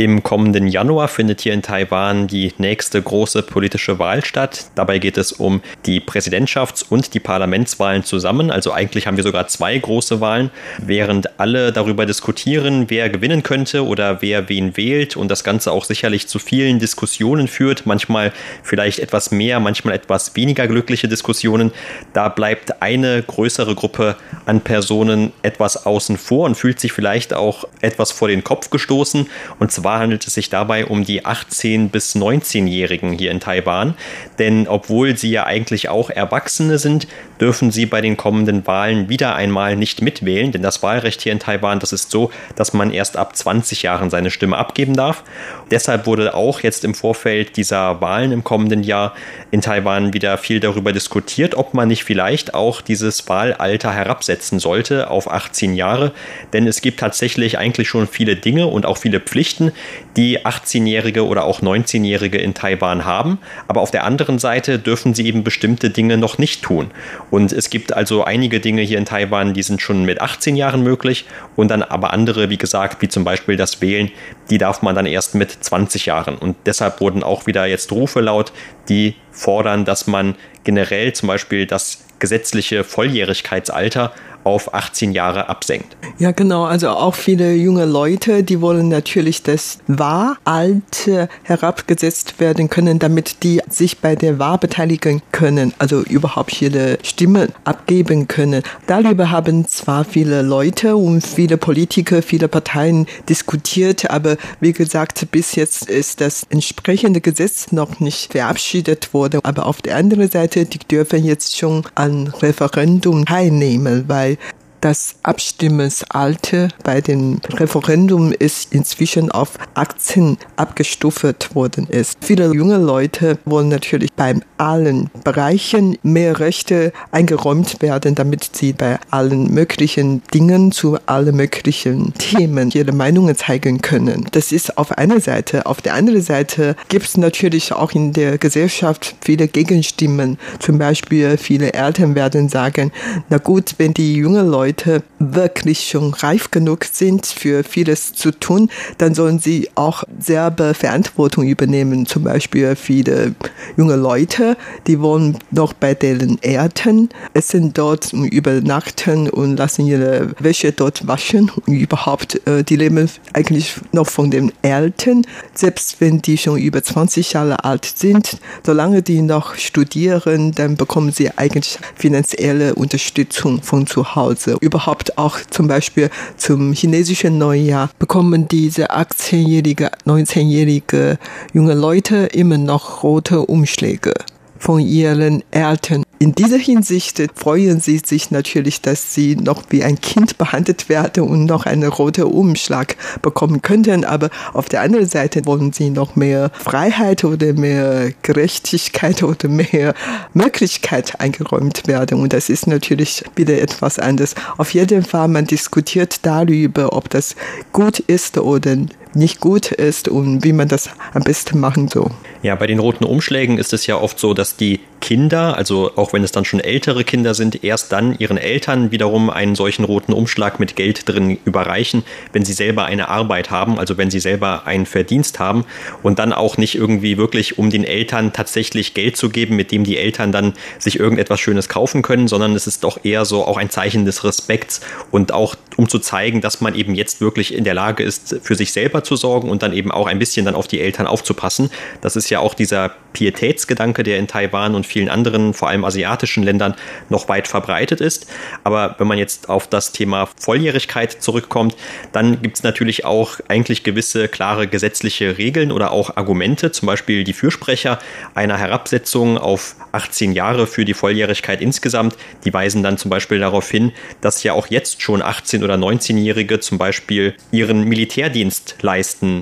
Im 0.00 0.22
kommenden 0.22 0.66
Januar 0.66 1.08
findet 1.08 1.42
hier 1.42 1.52
in 1.52 1.60
Taiwan 1.60 2.26
die 2.26 2.54
nächste 2.56 3.02
große 3.02 3.42
politische 3.42 3.98
Wahl 3.98 4.24
statt. 4.24 4.70
Dabei 4.74 4.98
geht 4.98 5.18
es 5.18 5.30
um 5.30 5.60
die 5.84 6.00
Präsidentschafts- 6.00 6.86
und 6.88 7.12
die 7.12 7.20
Parlamentswahlen 7.20 8.02
zusammen. 8.02 8.50
Also 8.50 8.72
eigentlich 8.72 9.06
haben 9.06 9.18
wir 9.18 9.24
sogar 9.24 9.48
zwei 9.48 9.76
große 9.76 10.22
Wahlen, 10.22 10.48
während 10.78 11.38
alle 11.38 11.70
darüber 11.70 12.06
diskutieren, 12.06 12.86
wer 12.88 13.10
gewinnen 13.10 13.42
könnte 13.42 13.84
oder 13.84 14.22
wer 14.22 14.48
wen 14.48 14.74
wählt 14.78 15.18
und 15.18 15.30
das 15.30 15.44
Ganze 15.44 15.70
auch 15.70 15.84
sicherlich 15.84 16.28
zu 16.28 16.38
vielen 16.38 16.78
Diskussionen 16.78 17.46
führt. 17.46 17.84
Manchmal 17.84 18.32
vielleicht 18.62 19.00
etwas 19.00 19.30
mehr, 19.30 19.60
manchmal 19.60 19.92
etwas 19.92 20.34
weniger 20.34 20.66
glückliche 20.66 21.08
Diskussionen. 21.08 21.72
Da 22.14 22.30
bleibt 22.30 22.80
eine 22.80 23.22
größere 23.22 23.74
Gruppe 23.74 24.16
an 24.46 24.62
Personen 24.62 25.34
etwas 25.42 25.84
außen 25.84 26.16
vor 26.16 26.46
und 26.46 26.54
fühlt 26.54 26.80
sich 26.80 26.92
vielleicht 26.92 27.34
auch 27.34 27.64
etwas 27.82 28.12
vor 28.12 28.28
den 28.28 28.42
Kopf 28.42 28.70
gestoßen. 28.70 29.28
Und 29.58 29.70
zwar 29.70 29.89
handelt 29.98 30.26
es 30.26 30.34
sich 30.34 30.50
dabei 30.50 30.86
um 30.86 31.04
die 31.04 31.24
18- 31.24 31.88
bis 31.88 32.14
19-Jährigen 32.14 33.12
hier 33.12 33.30
in 33.30 33.40
Taiwan. 33.40 33.94
Denn 34.38 34.68
obwohl 34.68 35.16
sie 35.16 35.30
ja 35.30 35.44
eigentlich 35.44 35.88
auch 35.88 36.10
Erwachsene 36.10 36.78
sind, 36.78 37.06
dürfen 37.40 37.70
sie 37.70 37.86
bei 37.86 38.00
den 38.00 38.16
kommenden 38.16 38.66
Wahlen 38.66 39.08
wieder 39.08 39.34
einmal 39.34 39.76
nicht 39.76 40.02
mitwählen. 40.02 40.52
Denn 40.52 40.62
das 40.62 40.82
Wahlrecht 40.82 41.22
hier 41.22 41.32
in 41.32 41.38
Taiwan, 41.38 41.80
das 41.80 41.92
ist 41.92 42.10
so, 42.10 42.30
dass 42.56 42.72
man 42.72 42.92
erst 42.92 43.16
ab 43.16 43.34
20 43.34 43.82
Jahren 43.82 44.10
seine 44.10 44.30
Stimme 44.30 44.58
abgeben 44.58 44.94
darf. 44.94 45.24
Deshalb 45.70 46.06
wurde 46.06 46.34
auch 46.34 46.60
jetzt 46.60 46.84
im 46.84 46.94
Vorfeld 46.94 47.56
dieser 47.56 48.00
Wahlen 48.00 48.32
im 48.32 48.44
kommenden 48.44 48.82
Jahr 48.82 49.14
in 49.50 49.60
Taiwan 49.60 50.12
wieder 50.12 50.36
viel 50.38 50.60
darüber 50.60 50.92
diskutiert, 50.92 51.54
ob 51.54 51.74
man 51.74 51.88
nicht 51.88 52.04
vielleicht 52.04 52.54
auch 52.54 52.80
dieses 52.80 53.28
Wahlalter 53.28 53.92
herabsetzen 53.92 54.58
sollte 54.58 55.10
auf 55.10 55.30
18 55.30 55.74
Jahre. 55.74 56.12
Denn 56.52 56.66
es 56.66 56.80
gibt 56.80 57.00
tatsächlich 57.00 57.58
eigentlich 57.58 57.88
schon 57.88 58.06
viele 58.06 58.36
Dinge 58.36 58.66
und 58.66 58.86
auch 58.86 58.98
viele 58.98 59.20
Pflichten, 59.20 59.69
die 60.16 60.40
18-Jährige 60.40 61.26
oder 61.26 61.44
auch 61.44 61.60
19-Jährige 61.60 62.38
in 62.38 62.54
Taiwan 62.54 63.04
haben. 63.04 63.38
Aber 63.68 63.80
auf 63.80 63.90
der 63.90 64.04
anderen 64.04 64.38
Seite 64.38 64.78
dürfen 64.78 65.14
sie 65.14 65.26
eben 65.26 65.44
bestimmte 65.44 65.90
Dinge 65.90 66.16
noch 66.16 66.38
nicht 66.38 66.62
tun. 66.62 66.90
Und 67.30 67.52
es 67.52 67.70
gibt 67.70 67.92
also 67.92 68.24
einige 68.24 68.60
Dinge 68.60 68.82
hier 68.82 68.98
in 68.98 69.04
Taiwan, 69.04 69.54
die 69.54 69.62
sind 69.62 69.80
schon 69.80 70.04
mit 70.04 70.20
18 70.20 70.56
Jahren 70.56 70.82
möglich. 70.82 71.26
Und 71.56 71.68
dann 71.70 71.82
aber 71.82 72.12
andere, 72.12 72.50
wie 72.50 72.58
gesagt, 72.58 73.02
wie 73.02 73.08
zum 73.08 73.24
Beispiel 73.24 73.56
das 73.56 73.80
Wählen, 73.80 74.10
die 74.50 74.58
darf 74.58 74.82
man 74.82 74.94
dann 74.94 75.06
erst 75.06 75.34
mit 75.34 75.50
20 75.50 76.06
Jahren. 76.06 76.36
Und 76.36 76.56
deshalb 76.66 77.00
wurden 77.00 77.22
auch 77.22 77.46
wieder 77.46 77.66
jetzt 77.66 77.92
Rufe 77.92 78.20
laut, 78.20 78.52
die 78.88 79.14
fordern, 79.30 79.84
dass 79.84 80.06
man 80.06 80.34
generell 80.64 81.12
zum 81.12 81.28
Beispiel 81.28 81.66
das 81.66 82.04
gesetzliche 82.18 82.84
Volljährigkeitsalter 82.84 84.12
auf 84.44 84.74
18 84.74 85.12
Jahre 85.12 85.48
absenkt. 85.48 85.96
Ja, 86.18 86.32
genau. 86.32 86.64
Also 86.64 86.90
auch 86.90 87.14
viele 87.14 87.54
junge 87.54 87.84
Leute, 87.84 88.42
die 88.42 88.60
wollen 88.60 88.88
natürlich 88.88 89.42
das 89.42 89.78
Wahlalter 89.86 91.28
herabgesetzt 91.42 92.40
werden 92.40 92.68
können, 92.68 92.98
damit 92.98 93.42
die 93.42 93.60
sich 93.68 93.98
bei 93.98 94.16
der 94.16 94.38
Wahl 94.38 94.58
beteiligen 94.58 95.22
können, 95.32 95.72
also 95.78 96.00
überhaupt 96.00 96.60
ihre 96.60 96.98
Stimme 97.02 97.48
abgeben 97.64 98.28
können. 98.28 98.62
Darüber 98.86 99.30
haben 99.30 99.66
zwar 99.66 100.04
viele 100.04 100.42
Leute 100.42 100.96
und 100.96 101.26
viele 101.26 101.56
Politiker, 101.56 102.22
viele 102.22 102.48
Parteien 102.48 103.06
diskutiert, 103.28 104.10
aber 104.10 104.36
wie 104.60 104.72
gesagt, 104.72 105.30
bis 105.30 105.54
jetzt 105.54 105.88
ist 105.88 106.20
das 106.20 106.46
entsprechende 106.50 107.20
Gesetz 107.20 107.72
noch 107.72 108.00
nicht 108.00 108.32
verabschiedet 108.32 109.14
worden. 109.14 109.40
Aber 109.42 109.66
auf 109.66 109.82
der 109.82 109.96
anderen 109.96 110.30
Seite, 110.30 110.64
die 110.66 110.78
dürfen 110.78 111.24
jetzt 111.24 111.56
schon 111.56 111.84
an 111.94 112.28
Referendum 112.40 113.24
teilnehmen, 113.24 114.04
weil 114.06 114.36
das 114.80 115.16
Abstimmungsalter 115.22 116.68
bei 116.82 117.00
dem 117.00 117.40
Referendum 117.50 118.32
ist 118.32 118.72
inzwischen 118.72 119.30
auf 119.30 119.58
18 119.74 120.38
abgestuft 120.56 121.54
worden 121.54 121.86
ist. 121.88 122.18
Viele 122.22 122.52
junge 122.54 122.78
Leute 122.78 123.38
wollen 123.44 123.68
natürlich 123.68 124.12
bei 124.14 124.34
allen 124.58 125.10
Bereichen 125.24 125.98
mehr 126.02 126.40
Rechte 126.40 126.92
eingeräumt 127.12 127.82
werden, 127.82 128.14
damit 128.14 128.56
sie 128.56 128.72
bei 128.72 128.98
allen 129.10 129.52
möglichen 129.52 130.22
Dingen 130.32 130.72
zu 130.72 130.98
allen 131.06 131.36
möglichen 131.36 132.14
Themen 132.14 132.70
ihre 132.70 132.92
Meinungen 132.92 133.36
zeigen 133.36 133.80
können. 133.82 134.26
Das 134.32 134.52
ist 134.52 134.78
auf 134.78 134.96
einer 134.96 135.20
Seite. 135.20 135.66
Auf 135.66 135.80
der 135.80 135.94
anderen 135.94 136.22
Seite 136.22 136.76
gibt 136.88 137.06
es 137.06 137.16
natürlich 137.16 137.72
auch 137.72 137.92
in 137.92 138.12
der 138.12 138.38
Gesellschaft 138.38 139.14
viele 139.20 139.48
Gegenstimmen. 139.48 140.38
Zum 140.58 140.78
Beispiel 140.78 141.36
viele 141.36 141.72
Eltern 141.74 142.14
werden 142.14 142.48
sagen, 142.48 142.92
na 143.28 143.38
gut, 143.38 143.74
wenn 143.78 143.94
die 143.94 144.14
jungen 144.14 144.48
Leute 144.48 144.69
Leute 144.70 145.02
wirklich 145.18 145.88
schon 145.88 146.14
reif 146.14 146.52
genug 146.52 146.84
sind, 146.84 147.26
für 147.26 147.64
vieles 147.64 148.12
zu 148.12 148.30
tun, 148.30 148.70
dann 148.98 149.14
sollen 149.14 149.40
sie 149.40 149.68
auch 149.74 150.04
selber 150.20 150.74
Verantwortung 150.74 151.48
übernehmen. 151.48 152.06
Zum 152.06 152.22
Beispiel 152.22 152.76
viele 152.76 153.34
junge 153.76 153.96
Leute, 153.96 154.56
die 154.86 155.00
wohnen 155.00 155.38
noch 155.50 155.72
bei 155.72 155.94
deren 155.94 156.42
Eltern, 156.42 157.08
essen 157.34 157.72
dort 157.72 158.12
und 158.12 158.26
übernachten 158.26 159.28
und 159.28 159.56
lassen 159.56 159.86
ihre 159.86 160.30
Wäsche 160.38 160.72
dort 160.72 161.06
waschen. 161.06 161.50
Und 161.66 161.74
überhaupt, 161.74 162.46
äh, 162.46 162.62
die 162.62 162.76
leben 162.76 163.10
eigentlich 163.32 163.74
noch 163.92 164.06
von 164.06 164.30
den 164.30 164.52
Eltern, 164.62 165.26
selbst 165.54 166.00
wenn 166.00 166.22
die 166.22 166.38
schon 166.38 166.58
über 166.58 166.82
20 166.82 167.32
Jahre 167.32 167.64
alt 167.64 167.84
sind. 167.84 168.38
Solange 168.64 169.02
die 169.02 169.22
noch 169.22 169.54
studieren, 169.56 170.52
dann 170.52 170.76
bekommen 170.76 171.12
sie 171.12 171.30
eigentlich 171.36 171.78
finanzielle 171.96 172.74
Unterstützung 172.74 173.62
von 173.62 173.86
zu 173.86 174.14
Hause 174.14 174.56
überhaupt 174.60 175.18
auch 175.18 175.38
zum 175.50 175.68
Beispiel 175.68 176.10
zum 176.36 176.72
chinesischen 176.72 177.38
Neujahr 177.38 177.90
bekommen 177.98 178.48
diese 178.48 178.90
18-jährige, 178.92 179.90
19-jährige 180.06 181.18
junge 181.52 181.74
Leute 181.74 182.26
immer 182.26 182.58
noch 182.58 183.02
rote 183.02 183.42
Umschläge 183.70 184.14
von 184.58 184.80
ihren 184.80 185.44
Eltern. 185.52 186.02
In 186.18 186.34
dieser 186.34 186.58
Hinsicht 186.58 187.22
freuen 187.34 187.80
sie 187.80 188.02
sich 188.04 188.30
natürlich, 188.30 188.82
dass 188.82 189.14
sie 189.14 189.36
noch 189.36 189.62
wie 189.70 189.82
ein 189.84 189.98
Kind 190.00 190.36
behandelt 190.36 190.90
werden 190.90 191.22
und 191.22 191.46
noch 191.46 191.64
einen 191.64 191.88
roten 191.88 192.24
Umschlag 192.24 192.96
bekommen 193.22 193.62
könnten. 193.62 194.04
Aber 194.04 194.28
auf 194.52 194.68
der 194.68 194.82
anderen 194.82 195.06
Seite 195.06 195.46
wollen 195.46 195.72
sie 195.72 195.88
noch 195.88 196.16
mehr 196.16 196.50
Freiheit 196.52 197.24
oder 197.24 197.54
mehr 197.54 198.12
Gerechtigkeit 198.20 199.22
oder 199.22 199.48
mehr 199.48 199.94
Möglichkeit 200.34 201.18
eingeräumt 201.20 201.86
werden. 201.86 202.20
Und 202.20 202.34
das 202.34 202.50
ist 202.50 202.66
natürlich 202.66 203.24
wieder 203.36 203.58
etwas 203.58 203.98
anderes. 203.98 204.34
Auf 204.58 204.74
jeden 204.74 205.04
Fall, 205.04 205.28
man 205.28 205.46
diskutiert 205.46 206.26
darüber, 206.26 206.92
ob 206.92 207.08
das 207.08 207.34
gut 207.72 208.00
ist 208.00 208.36
oder 208.36 208.76
nicht 209.14 209.40
gut 209.40 209.72
ist 209.72 210.08
und 210.08 210.44
wie 210.44 210.52
man 210.52 210.68
das 210.68 210.90
am 211.12 211.22
besten 211.22 211.60
machen 211.60 211.88
soll. 211.88 212.10
Ja, 212.42 212.54
bei 212.54 212.66
den 212.66 212.78
roten 212.78 213.04
Umschlägen 213.04 213.58
ist 213.58 213.72
es 213.72 213.86
ja 213.86 213.96
oft 213.96 214.18
so, 214.18 214.34
dass 214.34 214.56
die 214.56 214.80
Kinder, 215.00 215.56
also 215.56 215.92
auch 215.96 216.12
wenn 216.12 216.22
es 216.22 216.32
dann 216.32 216.44
schon 216.44 216.60
ältere 216.60 217.04
Kinder 217.04 217.34
sind, 217.34 217.64
erst 217.64 217.90
dann 217.92 218.16
ihren 218.18 218.38
Eltern 218.38 218.90
wiederum 218.90 219.30
einen 219.30 219.54
solchen 219.54 219.84
roten 219.84 220.12
Umschlag 220.12 220.60
mit 220.60 220.76
Geld 220.76 221.08
drin 221.08 221.38
überreichen, 221.44 222.04
wenn 222.32 222.44
sie 222.44 222.52
selber 222.52 222.84
eine 222.84 223.08
Arbeit 223.08 223.50
haben, 223.50 223.78
also 223.78 223.96
wenn 223.98 224.10
sie 224.10 224.20
selber 224.20 224.66
einen 224.66 224.86
Verdienst 224.86 225.38
haben 225.38 225.64
und 226.02 226.18
dann 226.18 226.32
auch 226.32 226.58
nicht 226.58 226.74
irgendwie 226.74 227.16
wirklich, 227.16 227.58
um 227.58 227.70
den 227.70 227.84
Eltern 227.84 228.32
tatsächlich 228.32 228.94
Geld 228.94 229.16
zu 229.16 229.30
geben, 229.30 229.56
mit 229.56 229.72
dem 229.72 229.84
die 229.84 229.96
Eltern 229.96 230.32
dann 230.32 230.52
sich 230.78 231.00
irgendetwas 231.00 231.40
Schönes 231.40 231.68
kaufen 231.68 232.02
können, 232.02 232.28
sondern 232.28 232.54
es 232.54 232.66
ist 232.66 232.84
doch 232.84 233.04
eher 233.04 233.24
so 233.24 233.44
auch 233.44 233.56
ein 233.56 233.70
Zeichen 233.70 234.04
des 234.04 234.24
Respekts 234.24 234.80
und 235.10 235.32
auch 235.32 235.56
um 235.76 235.88
zu 235.88 235.98
zeigen, 235.98 236.40
dass 236.40 236.60
man 236.60 236.74
eben 236.74 236.94
jetzt 236.94 237.20
wirklich 237.20 237.54
in 237.54 237.64
der 237.64 237.74
Lage 237.74 238.02
ist, 238.02 238.36
für 238.42 238.54
sich 238.54 238.72
selber 238.72 238.99
selber 239.00 239.04
zu 239.04 239.16
sorgen 239.16 239.50
und 239.50 239.62
dann 239.62 239.72
eben 239.72 239.90
auch 239.90 240.06
ein 240.06 240.18
bisschen 240.18 240.46
dann 240.46 240.54
auf 240.54 240.68
die 240.68 240.80
Eltern 240.80 241.06
aufzupassen. 241.06 241.70
Das 242.00 242.16
ist 242.16 242.30
ja 242.30 242.40
auch 242.40 242.54
dieser 242.54 242.92
Pietätsgedanke, 243.12 244.02
der 244.02 244.18
in 244.18 244.28
Taiwan 244.28 244.74
und 244.74 244.86
vielen 244.86 245.08
anderen, 245.08 245.52
vor 245.52 245.68
allem 245.68 245.84
asiatischen 245.84 246.44
Ländern, 246.44 246.74
noch 247.08 247.28
weit 247.28 247.48
verbreitet 247.48 248.00
ist. 248.00 248.26
Aber 248.62 248.94
wenn 248.98 249.08
man 249.08 249.18
jetzt 249.18 249.48
auf 249.48 249.66
das 249.66 249.92
Thema 249.92 250.28
Volljährigkeit 250.38 251.10
zurückkommt, 251.20 251.74
dann 252.12 252.40
gibt 252.42 252.58
es 252.58 252.62
natürlich 252.62 253.04
auch 253.04 253.40
eigentlich 253.48 253.82
gewisse 253.82 254.28
klare 254.28 254.68
gesetzliche 254.68 255.38
Regeln 255.38 255.72
oder 255.72 255.90
auch 255.90 256.16
Argumente, 256.16 256.70
zum 256.70 256.86
Beispiel 256.86 257.24
die 257.24 257.32
Fürsprecher 257.32 257.98
einer 258.34 258.58
Herabsetzung 258.58 259.38
auf 259.38 259.74
18 259.92 260.32
Jahre 260.32 260.66
für 260.66 260.84
die 260.84 260.94
Volljährigkeit 260.94 261.60
insgesamt, 261.60 262.16
die 262.44 262.54
weisen 262.54 262.82
dann 262.82 262.96
zum 262.96 263.10
Beispiel 263.10 263.40
darauf 263.40 263.68
hin, 263.68 263.92
dass 264.20 264.42
ja 264.44 264.52
auch 264.52 264.68
jetzt 264.68 265.02
schon 265.02 265.22
18- 265.22 265.64
oder 265.64 265.74
19-Jährige 265.74 266.60
zum 266.60 266.78
Beispiel 266.78 267.34
ihren 267.50 267.84
Militärdienst 267.84 268.76
leisten 268.82 268.89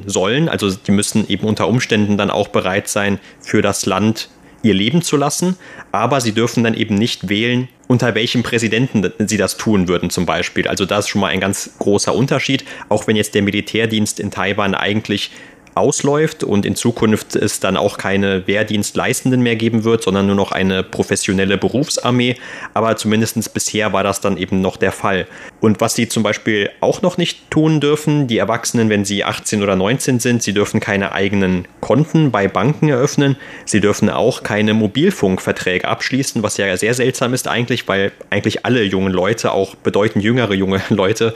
sollen. 0.07 0.49
Also 0.49 0.71
die 0.71 0.93
müssen 0.93 1.29
eben 1.29 1.47
unter 1.47 1.69
Umständen 1.69 2.17
dann 2.17 2.31
auch 2.31 2.49
bereit 2.49 2.89
sein, 2.89 3.19
für 3.41 3.63
das 3.63 3.87
Land 3.87 4.29
ihr 4.63 4.75
Leben 4.75 5.03
zu 5.03 5.17
lassen, 5.17 5.57
aber 5.93 6.21
sie 6.21 6.33
dürfen 6.33 6.65
dann 6.65 6.75
eben 6.75 6.97
nicht 6.97 7.29
wählen, 7.29 7.69
unter 7.87 8.15
welchem 8.15 8.43
Präsidenten 8.43 9.13
sie 9.19 9.37
das 9.37 9.57
tun 9.57 9.89
würden 9.89 10.11
zum 10.11 10.27
Beispiel. 10.27 10.67
Also 10.67 10.85
das 10.85 11.05
ist 11.05 11.09
schon 11.11 11.21
mal 11.21 11.29
ein 11.29 11.41
ganz 11.41 11.71
großer 11.79 12.15
Unterschied, 12.15 12.65
auch 12.89 13.07
wenn 13.07 13.17
jetzt 13.17 13.35
der 13.35 13.43
Militärdienst 13.43 14.21
in 14.21 14.31
Taiwan 14.31 14.75
eigentlich 14.75 15.31
ausläuft 15.79 16.45
und 16.45 16.67
in 16.67 16.75
Zukunft 16.75 17.37
es 17.37 17.61
dann 17.61 17.77
auch 17.77 17.99
keine 17.99 18.47
Wehrdienstleistenden 18.47 19.41
mehr 19.43 19.57
geben 19.57 19.85
wird, 19.85 20.03
sondern 20.03 20.27
nur 20.27 20.35
noch 20.35 20.53
eine 20.53 20.83
professionelle 20.83 21.57
Berufsarmee. 21.57 22.37
Aber 22.75 22.97
zumindest 22.97 23.55
bisher 23.55 23.93
war 23.93 24.03
das 24.03 24.21
dann 24.21 24.37
eben 24.37 24.61
noch 24.61 24.77
der 24.77 24.93
Fall. 24.93 25.27
Und 25.61 25.81
was 25.81 25.95
sie 25.95 26.09
zum 26.09 26.23
Beispiel 26.23 26.71
auch 26.81 27.03
noch 27.03 27.19
nicht 27.19 27.51
tun 27.51 27.81
dürfen, 27.81 28.29
die 28.29 28.39
Erwachsenen, 28.39 28.89
wenn 28.91 29.05
sie 29.05 29.25
18 29.25 29.63
oder 29.63 29.75
19 29.75 30.21
sind, 30.21 30.43
sie 30.43 30.53
dürfen 30.53 30.79
keine 30.79 31.13
eigenen 31.13 31.67
Konten 31.81 32.31
bei 32.31 32.47
Banken 32.47 32.89
eröffnen. 32.89 33.37
Sie 33.65 33.81
dürfen 33.81 34.09
auch 34.09 34.45
keine 34.45 34.75
Mobilfunkverträge 34.75 35.89
abschließen, 35.89 36.43
was 36.43 36.57
ja 36.59 36.77
sehr 36.77 36.95
seltsam 36.95 37.35
ist 37.35 37.49
eigentlich, 37.49 37.89
weil 37.89 38.13
eigentlich 38.31 38.65
alle 38.65 38.83
jungen 38.85 39.13
Leute, 39.13 39.53
auch 39.53 39.75
bedeutend 39.75 40.23
jüngere 40.23 40.55
junge 40.55 40.81
Leute, 40.91 41.35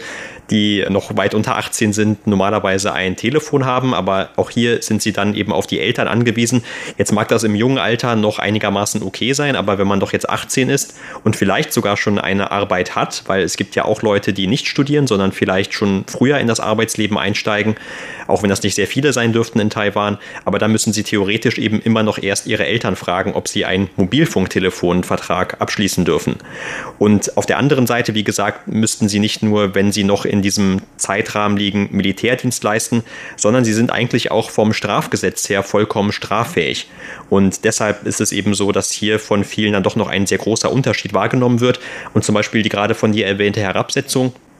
die 0.50 0.84
noch 0.88 1.16
weit 1.16 1.34
unter 1.34 1.56
18 1.56 1.92
sind, 1.92 2.26
normalerweise 2.26 2.92
ein 2.92 3.16
Telefon 3.16 3.64
haben, 3.64 3.94
aber 3.94 4.30
auch 4.36 4.50
hier 4.50 4.82
sind 4.82 5.02
sie 5.02 5.12
dann 5.12 5.34
eben 5.34 5.52
auf 5.52 5.66
die 5.66 5.80
Eltern 5.80 6.08
angewiesen. 6.08 6.62
Jetzt 6.98 7.12
mag 7.12 7.28
das 7.28 7.42
im 7.42 7.54
jungen 7.54 7.78
Alter 7.78 8.16
noch 8.16 8.38
einigermaßen 8.38 9.02
okay 9.02 9.32
sein, 9.32 9.56
aber 9.56 9.78
wenn 9.78 9.86
man 9.86 9.98
doch 9.98 10.12
jetzt 10.12 10.28
18 10.28 10.68
ist 10.68 10.94
und 11.24 11.36
vielleicht 11.36 11.72
sogar 11.72 11.96
schon 11.96 12.18
eine 12.18 12.50
Arbeit 12.50 12.94
hat, 12.94 13.24
weil 13.26 13.42
es 13.42 13.56
gibt 13.56 13.74
ja 13.74 13.84
auch 13.84 14.02
Leute, 14.02 14.11
die 14.20 14.46
nicht 14.46 14.66
studieren, 14.66 15.06
sondern 15.06 15.32
vielleicht 15.32 15.74
schon 15.74 16.04
früher 16.06 16.38
in 16.38 16.46
das 16.46 16.60
Arbeitsleben 16.60 17.18
einsteigen, 17.18 17.76
auch 18.28 18.42
wenn 18.42 18.50
das 18.50 18.62
nicht 18.62 18.74
sehr 18.74 18.86
viele 18.86 19.12
sein 19.12 19.32
dürften 19.32 19.60
in 19.60 19.70
Taiwan, 19.70 20.18
aber 20.44 20.58
dann 20.58 20.72
müssen 20.72 20.92
sie 20.92 21.02
theoretisch 21.02 21.58
eben 21.58 21.80
immer 21.80 22.02
noch 22.02 22.18
erst 22.18 22.46
ihre 22.46 22.66
Eltern 22.66 22.96
fragen, 22.96 23.34
ob 23.34 23.48
sie 23.48 23.64
einen 23.64 23.90
Mobilfunktelefonvertrag 23.96 25.60
abschließen 25.60 26.04
dürfen. 26.04 26.36
Und 26.98 27.36
auf 27.36 27.46
der 27.46 27.58
anderen 27.58 27.86
Seite, 27.86 28.14
wie 28.14 28.24
gesagt, 28.24 28.68
müssten 28.68 29.08
sie 29.08 29.18
nicht 29.18 29.42
nur, 29.42 29.74
wenn 29.74 29.92
sie 29.92 30.04
noch 30.04 30.24
in 30.24 30.42
diesem 30.42 30.82
Zeitrahmen 30.96 31.56
liegen, 31.56 31.88
Militärdienst 31.92 32.62
leisten, 32.62 33.02
sondern 33.36 33.64
sie 33.64 33.72
sind 33.72 33.90
eigentlich 33.90 34.30
auch 34.30 34.50
vom 34.50 34.72
Strafgesetz 34.72 35.48
her 35.48 35.62
vollkommen 35.62 36.12
straffähig. 36.12 36.88
Und 37.30 37.64
deshalb 37.64 38.06
ist 38.06 38.20
es 38.20 38.32
eben 38.32 38.54
so, 38.54 38.72
dass 38.72 38.90
hier 38.90 39.18
von 39.18 39.44
vielen 39.44 39.72
dann 39.72 39.82
doch 39.82 39.96
noch 39.96 40.08
ein 40.08 40.26
sehr 40.26 40.38
großer 40.38 40.70
Unterschied 40.70 41.12
wahrgenommen 41.12 41.60
wird. 41.60 41.80
Und 42.14 42.24
zum 42.24 42.34
Beispiel 42.34 42.62
die 42.62 42.68
gerade 42.68 42.94
von 42.94 43.12
dir 43.12 43.26
erwähnte 43.26 43.60
Herabsetzung 43.60 44.01